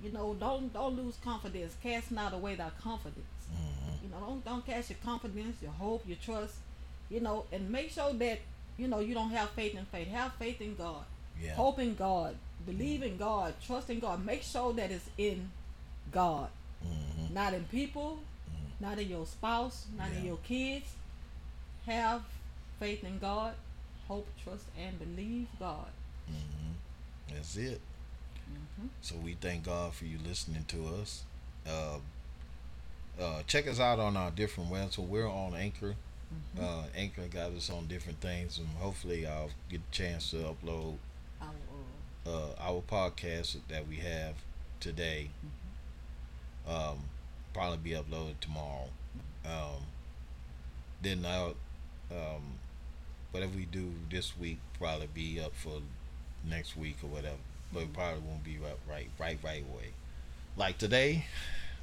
you 0.02 0.10
know, 0.12 0.34
don't 0.34 0.72
don't 0.72 0.96
lose 0.96 1.16
confidence. 1.24 1.74
Cast 1.82 2.10
not 2.12 2.32
away 2.32 2.54
thy 2.54 2.70
confidence. 2.70 3.26
Mm-hmm. 3.52 4.04
You 4.04 4.10
know, 4.10 4.20
don't 4.20 4.44
don't 4.44 4.66
cast 4.66 4.90
your 4.90 4.98
confidence, 5.04 5.60
your 5.62 5.72
hope, 5.72 6.06
your 6.06 6.16
trust. 6.18 6.54
You 7.10 7.20
know, 7.20 7.44
and 7.52 7.70
make 7.70 7.90
sure 7.90 8.12
that 8.12 8.38
you 8.76 8.88
know 8.88 9.00
you 9.00 9.14
don't 9.14 9.30
have 9.30 9.50
faith 9.50 9.74
in 9.76 9.84
faith. 9.86 10.08
Have 10.08 10.32
faith 10.34 10.60
in 10.60 10.74
God. 10.76 11.04
Yeah. 11.42 11.54
Hope 11.54 11.78
in 11.78 11.94
God. 11.94 12.36
Believe 12.66 13.02
in 13.02 13.16
God. 13.16 13.54
Trust 13.64 13.88
in 13.90 13.98
God. 14.00 14.24
Make 14.24 14.42
sure 14.42 14.72
that 14.74 14.90
it's 14.90 15.08
in 15.16 15.50
God, 16.12 16.48
Mm-hmm. 16.86 17.34
not 17.34 17.54
in 17.54 17.64
people, 17.64 18.18
not 18.80 18.98
in 18.98 19.08
your 19.08 19.26
spouse, 19.26 19.86
not 19.96 20.08
in 20.12 20.24
your 20.24 20.36
kids. 20.38 20.86
Have 21.86 22.22
faith 22.78 23.02
in 23.04 23.18
God. 23.18 23.54
Hope, 24.06 24.26
trust, 24.44 24.64
and 24.78 24.98
believe 24.98 25.46
God. 25.58 25.86
Mm-hmm. 26.30 27.34
That's 27.34 27.56
it. 27.56 27.80
hmm 28.78 28.86
So 29.02 29.16
we 29.16 29.34
thank 29.40 29.64
God 29.64 29.94
for 29.94 30.04
you 30.04 30.18
listening 30.26 30.64
to 30.68 30.86
us. 31.00 31.24
Uh, 31.66 31.98
uh, 33.20 33.42
check 33.46 33.66
us 33.66 33.80
out 33.80 33.98
on 33.98 34.16
our 34.16 34.30
different 34.30 34.70
websites. 34.70 34.94
So 34.94 35.02
we're 35.02 35.28
on 35.28 35.54
Anchor. 35.54 35.94
Hmm 36.30 36.64
Uh, 36.64 36.84
Anchor 36.94 37.26
got 37.28 37.52
us 37.52 37.70
on 37.70 37.86
different 37.86 38.20
things, 38.20 38.58
and 38.58 38.68
hopefully 38.78 39.26
I'll 39.26 39.50
get 39.68 39.80
a 39.80 39.94
chance 39.94 40.30
to 40.30 40.36
upload 40.38 40.96
Our, 41.40 41.54
uh, 42.26 42.52
our 42.58 42.82
podcast 42.82 43.56
that 43.68 43.86
we 43.88 43.96
have 43.96 44.34
today. 44.80 45.30
Um, 46.66 47.04
probably 47.54 47.78
be 47.78 47.90
uploaded 47.90 48.40
tomorrow. 48.40 48.88
Um, 49.44 49.82
then 51.02 51.24
I'll, 51.24 51.54
um, 52.10 52.58
whatever 53.30 53.56
we 53.56 53.64
do 53.64 53.92
this 54.10 54.36
week 54.38 54.58
probably 54.78 55.08
be 55.12 55.40
up 55.40 55.54
for 55.54 55.80
next 56.44 56.76
week 56.76 56.96
or 57.02 57.08
whatever. 57.08 57.36
But 57.72 57.84
it 57.84 57.92
probably 57.92 58.20
won't 58.20 58.44
be 58.44 58.58
right, 58.58 58.78
right, 58.88 59.10
right, 59.18 59.38
right 59.42 59.62
away. 59.62 59.90
Like 60.56 60.78
today, 60.78 61.26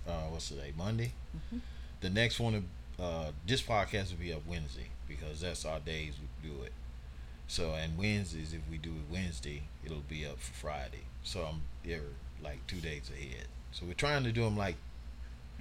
uh, 0.07 0.23
what's 0.29 0.49
today? 0.49 0.73
Monday. 0.77 1.13
Mhm. 1.53 1.61
The 2.01 2.09
next 2.09 2.39
one, 2.39 2.67
uh, 2.99 3.31
this 3.45 3.61
podcast 3.61 4.11
will 4.11 4.19
be 4.19 4.33
up 4.33 4.41
Wednesday 4.47 4.87
because 5.07 5.41
that's 5.41 5.65
our 5.65 5.79
days 5.79 6.13
we 6.43 6.49
do 6.49 6.63
it. 6.63 6.73
So 7.47 7.73
and 7.73 7.97
Wednesdays, 7.97 8.53
if 8.53 8.61
we 8.69 8.77
do 8.77 8.89
it 8.89 9.11
Wednesday, 9.13 9.63
it'll 9.85 9.99
be 10.09 10.25
up 10.25 10.39
for 10.39 10.53
Friday. 10.53 11.03
So 11.23 11.41
I'm 11.45 11.61
there 11.83 12.01
like 12.43 12.65
two 12.67 12.79
days 12.81 13.09
ahead. 13.09 13.45
So 13.71 13.85
we're 13.85 13.93
trying 13.93 14.23
to 14.23 14.31
do 14.31 14.43
them 14.43 14.57
like 14.57 14.75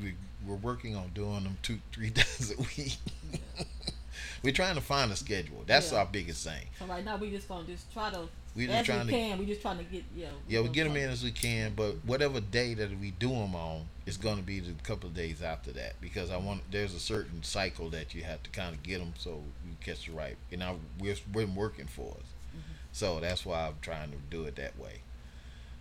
we 0.00 0.14
we're 0.46 0.54
working 0.56 0.96
on 0.96 1.08
doing 1.14 1.44
them 1.44 1.58
two 1.62 1.78
three 1.92 2.10
days 2.10 2.54
a 2.56 2.60
week. 2.62 2.96
we're 4.42 4.52
trying 4.52 4.74
to 4.76 4.80
find 4.80 5.10
a 5.12 5.16
schedule. 5.16 5.62
That's 5.66 5.92
Yeah. 5.92 5.98
our 5.98 6.06
biggest 6.06 6.44
thing. 6.46 6.66
So 6.78 6.86
right 6.86 7.04
now 7.04 7.16
we 7.16 7.30
just 7.30 7.48
gonna 7.48 7.66
just 7.66 7.92
try 7.92 8.10
to 8.10 8.28
We 8.56 8.66
just 8.66 8.78
as 8.78 8.86
trying 8.86 9.06
we 9.06 9.12
to 9.12 9.18
can. 9.18 9.38
We 9.38 9.46
just 9.46 9.62
trying 9.62 9.78
to 9.78 9.84
get 9.84 10.04
yeah. 10.16 10.26
yeah 10.48 10.60
we 10.60 10.68
get 10.68 10.84
them 10.84 10.96
in 10.96 11.10
as 11.10 11.24
we 11.24 11.32
can, 11.32 11.72
but 11.74 11.96
whatever 12.04 12.40
day 12.40 12.74
that 12.74 12.90
we 13.00 13.10
do 13.12 13.30
them 13.30 13.54
on 13.54 13.86
it's 14.06 14.16
going 14.16 14.36
to 14.36 14.42
be 14.42 14.60
the 14.60 14.72
couple 14.82 15.08
of 15.08 15.14
days 15.14 15.42
after 15.42 15.72
that 15.72 15.94
because 16.00 16.30
I 16.30 16.36
want 16.36 16.60
there's 16.70 16.94
a 16.94 17.00
certain 17.00 17.42
cycle 17.42 17.88
that 17.90 18.14
you 18.14 18.22
have 18.22 18.42
to 18.42 18.50
kind 18.50 18.74
of 18.74 18.82
get 18.82 18.98
them 18.98 19.14
so 19.18 19.42
you 19.66 19.74
catch 19.82 20.06
the 20.06 20.12
right. 20.12 20.36
And 20.52 20.62
I 20.62 20.74
we're 21.00 21.16
we're 21.32 21.46
working 21.46 21.86
for 21.86 22.10
us, 22.18 22.62
so 22.92 23.20
that's 23.20 23.46
why 23.46 23.66
I'm 23.66 23.76
trying 23.80 24.10
to 24.10 24.18
do 24.30 24.44
it 24.44 24.56
that 24.56 24.78
way. 24.78 25.00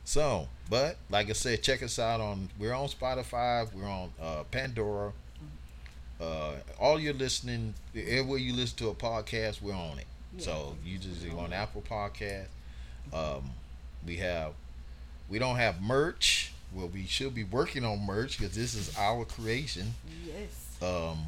So, 0.05 0.47
but 0.69 0.97
like 1.09 1.29
I 1.29 1.33
said, 1.33 1.63
check 1.63 1.83
us 1.83 1.99
out 1.99 2.21
on 2.21 2.49
we're 2.57 2.73
on 2.73 2.87
Spotify, 2.87 3.71
we're 3.73 3.87
on 3.87 4.11
uh, 4.21 4.43
Pandora. 4.51 5.13
Uh, 6.21 6.53
all 6.79 6.99
you're 6.99 7.13
listening, 7.13 7.73
everywhere 7.93 8.37
you 8.37 8.53
listen 8.53 8.77
to 8.77 8.87
a 8.87 8.95
podcast, 8.95 9.61
we're 9.61 9.73
on 9.73 9.99
it. 9.99 10.05
Yeah. 10.37 10.45
So 10.45 10.77
you 10.85 10.97
just 10.97 11.27
on 11.33 11.51
Apple 11.51 11.81
Podcast. 11.81 12.47
Um, 13.11 13.51
we 14.05 14.17
have, 14.17 14.53
we 15.29 15.39
don't 15.39 15.57
have 15.57 15.81
merch. 15.81 16.51
Well, 16.73 16.87
we 16.87 17.05
should 17.05 17.35
be 17.35 17.43
working 17.43 17.85
on 17.85 18.05
merch 18.05 18.39
because 18.39 18.55
this 18.55 18.73
is 18.73 18.95
our 18.97 19.25
creation. 19.25 19.93
Yes. 20.25 20.77
Um, 20.81 21.19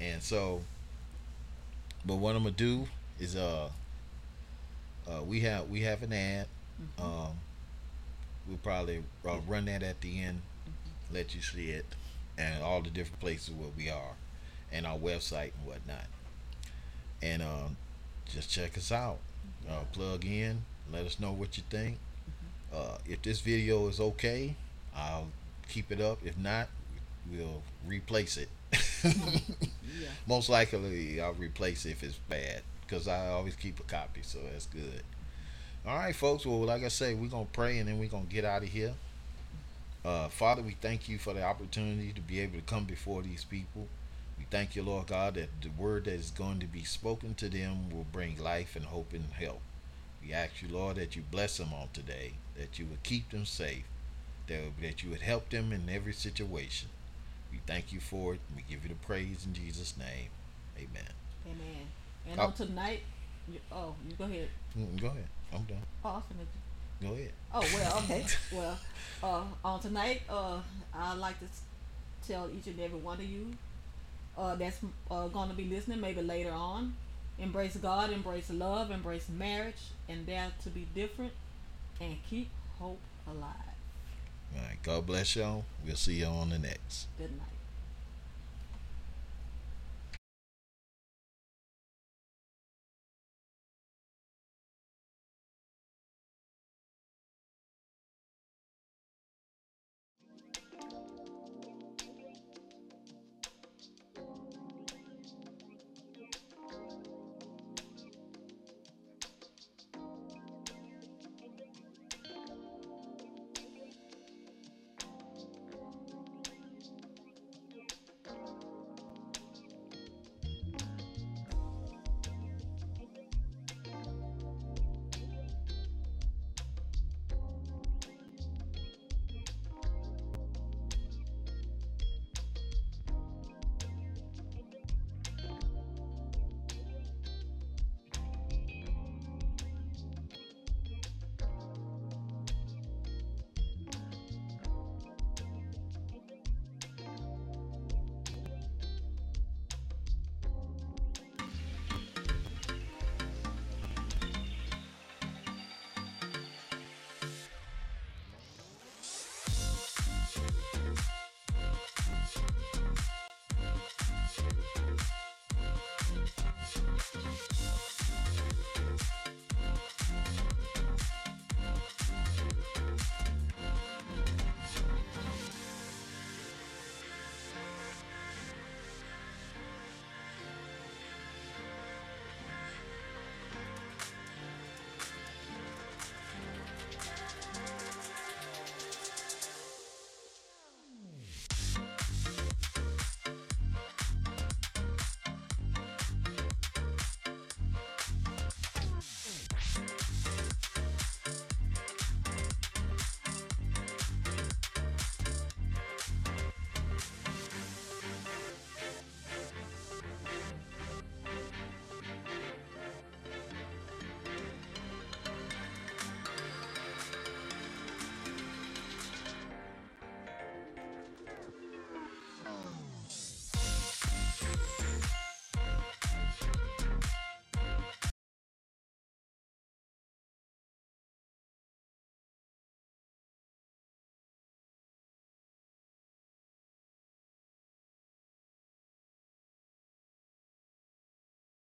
and 0.00 0.22
so, 0.22 0.62
but 2.04 2.16
what 2.16 2.34
I'm 2.34 2.42
gonna 2.42 2.54
do 2.54 2.86
is 3.18 3.36
uh, 3.36 3.68
uh, 5.08 5.22
we 5.22 5.40
have 5.40 5.68
we 5.68 5.82
have 5.82 6.02
an 6.02 6.12
ad. 6.12 6.46
Mhm. 6.98 7.04
Um, 7.04 7.34
we'll 8.48 8.56
probably 8.58 9.04
uh, 9.28 9.38
run 9.46 9.66
that 9.66 9.82
at 9.82 10.00
the 10.00 10.20
end, 10.20 10.42
let 11.12 11.34
you 11.34 11.42
see 11.42 11.70
it, 11.70 11.86
and 12.38 12.62
all 12.62 12.80
the 12.82 12.90
different 12.90 13.20
places 13.20 13.50
where 13.54 13.68
we 13.76 13.88
are, 13.88 14.14
and 14.72 14.86
our 14.86 14.98
website 14.98 15.52
and 15.58 15.66
whatnot. 15.66 16.06
And 17.22 17.42
um, 17.42 17.76
just 18.26 18.50
check 18.50 18.76
us 18.76 18.90
out. 18.90 19.18
Uh, 19.68 19.84
plug 19.92 20.24
in. 20.24 20.64
Let 20.92 21.06
us 21.06 21.20
know 21.20 21.32
what 21.32 21.56
you 21.56 21.62
think. 21.70 21.98
Uh, 22.72 22.98
if 23.06 23.22
this 23.22 23.40
video 23.40 23.88
is 23.88 24.00
okay, 24.00 24.54
I'll 24.94 25.28
keep 25.68 25.90
it 25.90 26.00
up. 26.00 26.18
If 26.24 26.38
not, 26.38 26.68
we'll 27.30 27.62
replace 27.86 28.36
it. 28.36 28.48
Yeah. 29.04 29.10
Most 30.26 30.48
likely, 30.48 31.20
I'll 31.20 31.32
replace 31.34 31.86
it 31.86 31.90
if 31.90 32.02
it's 32.02 32.18
bad 32.28 32.62
because 32.86 33.08
I 33.08 33.28
always 33.28 33.56
keep 33.56 33.80
a 33.80 33.84
copy, 33.84 34.20
so 34.22 34.38
that's 34.52 34.66
good. 34.66 35.02
All 35.86 35.96
right, 35.96 36.14
folks. 36.14 36.44
Well, 36.44 36.60
like 36.60 36.84
I 36.84 36.88
say, 36.88 37.14
we're 37.14 37.28
gonna 37.28 37.46
pray 37.52 37.78
and 37.78 37.88
then 37.88 37.98
we're 37.98 38.08
gonna 38.08 38.24
get 38.24 38.44
out 38.44 38.62
of 38.62 38.68
here. 38.68 38.92
Uh, 40.04 40.28
Father, 40.28 40.62
we 40.62 40.76
thank 40.80 41.08
you 41.08 41.18
for 41.18 41.34
the 41.34 41.42
opportunity 41.42 42.12
to 42.12 42.20
be 42.20 42.40
able 42.40 42.56
to 42.58 42.64
come 42.64 42.84
before 42.84 43.22
these 43.22 43.44
people. 43.44 43.86
We 44.38 44.46
thank 44.50 44.74
you, 44.74 44.82
Lord 44.82 45.08
God, 45.08 45.34
that 45.34 45.50
the 45.60 45.68
word 45.68 46.06
that 46.06 46.14
is 46.14 46.30
going 46.30 46.60
to 46.60 46.66
be 46.66 46.84
spoken 46.84 47.34
to 47.34 47.48
them 47.48 47.90
will 47.90 48.06
bring 48.10 48.42
life 48.42 48.76
and 48.76 48.86
hope 48.86 49.12
and 49.12 49.26
help. 49.32 49.60
We 50.22 50.32
ask 50.32 50.62
you, 50.62 50.68
Lord, 50.68 50.96
that 50.96 51.16
you 51.16 51.22
bless 51.30 51.56
them 51.56 51.72
on 51.72 51.88
today, 51.92 52.32
that 52.56 52.78
you 52.78 52.86
would 52.86 53.02
keep 53.02 53.30
them 53.30 53.44
safe, 53.46 53.84
that, 54.46 54.60
that 54.82 55.02
you 55.02 55.10
would 55.10 55.22
help 55.22 55.48
them 55.50 55.72
in 55.72 55.88
every 55.88 56.12
situation. 56.12 56.88
We 57.50 57.60
thank 57.66 57.92
you 57.92 58.00
for 58.00 58.34
it. 58.34 58.40
We 58.54 58.62
give 58.68 58.82
you 58.82 58.90
the 58.90 58.94
praise 59.06 59.44
in 59.46 59.54
Jesus' 59.54 59.96
name. 59.96 60.28
Amen. 60.76 61.10
Amen. 61.46 61.86
And 62.30 62.40
Oh. 62.40 62.44
on 62.46 62.52
tonight, 62.52 63.00
you, 63.48 63.58
oh, 63.72 63.94
you 64.08 64.14
go 64.16 64.24
ahead. 64.24 64.48
Mm, 64.78 65.00
Go 65.00 65.06
ahead. 65.08 65.26
I'm 65.52 65.64
done. 65.64 65.82
Oh, 66.04 66.22
I'm 66.30 67.08
Go 67.08 67.14
ahead. 67.14 67.32
Oh 67.52 67.60
well, 67.74 67.98
okay. 68.04 68.24
well, 68.52 68.78
uh, 69.22 69.44
on 69.64 69.80
tonight, 69.80 70.20
uh, 70.28 70.60
I'd 70.94 71.14
like 71.16 71.38
to 71.40 71.46
tell 72.28 72.48
each 72.54 72.66
and 72.66 72.78
every 72.78 72.98
one 72.98 73.18
of 73.18 73.24
you 73.24 73.46
uh, 74.36 74.54
that's 74.54 74.78
uh, 75.10 75.28
going 75.28 75.48
to 75.48 75.54
be 75.56 75.64
listening, 75.64 76.00
maybe 76.00 76.20
later 76.20 76.52
on, 76.52 76.94
embrace 77.40 77.76
God, 77.76 78.10
embrace 78.10 78.50
love, 78.50 78.90
embrace 78.90 79.28
marriage, 79.28 79.92
and 80.08 80.26
dare 80.26 80.52
to 80.62 80.70
be 80.70 80.86
different, 80.94 81.32
and 82.00 82.16
keep 82.28 82.48
hope 82.78 83.00
alive. 83.26 83.54
All 84.56 84.62
right. 84.62 84.82
God 84.82 85.06
bless 85.06 85.36
y'all. 85.36 85.64
We'll 85.84 85.96
see 85.96 86.14
y'all 86.14 86.40
on 86.40 86.50
the 86.50 86.58
next. 86.58 87.06
Good 87.18 87.30
night. 87.32 87.49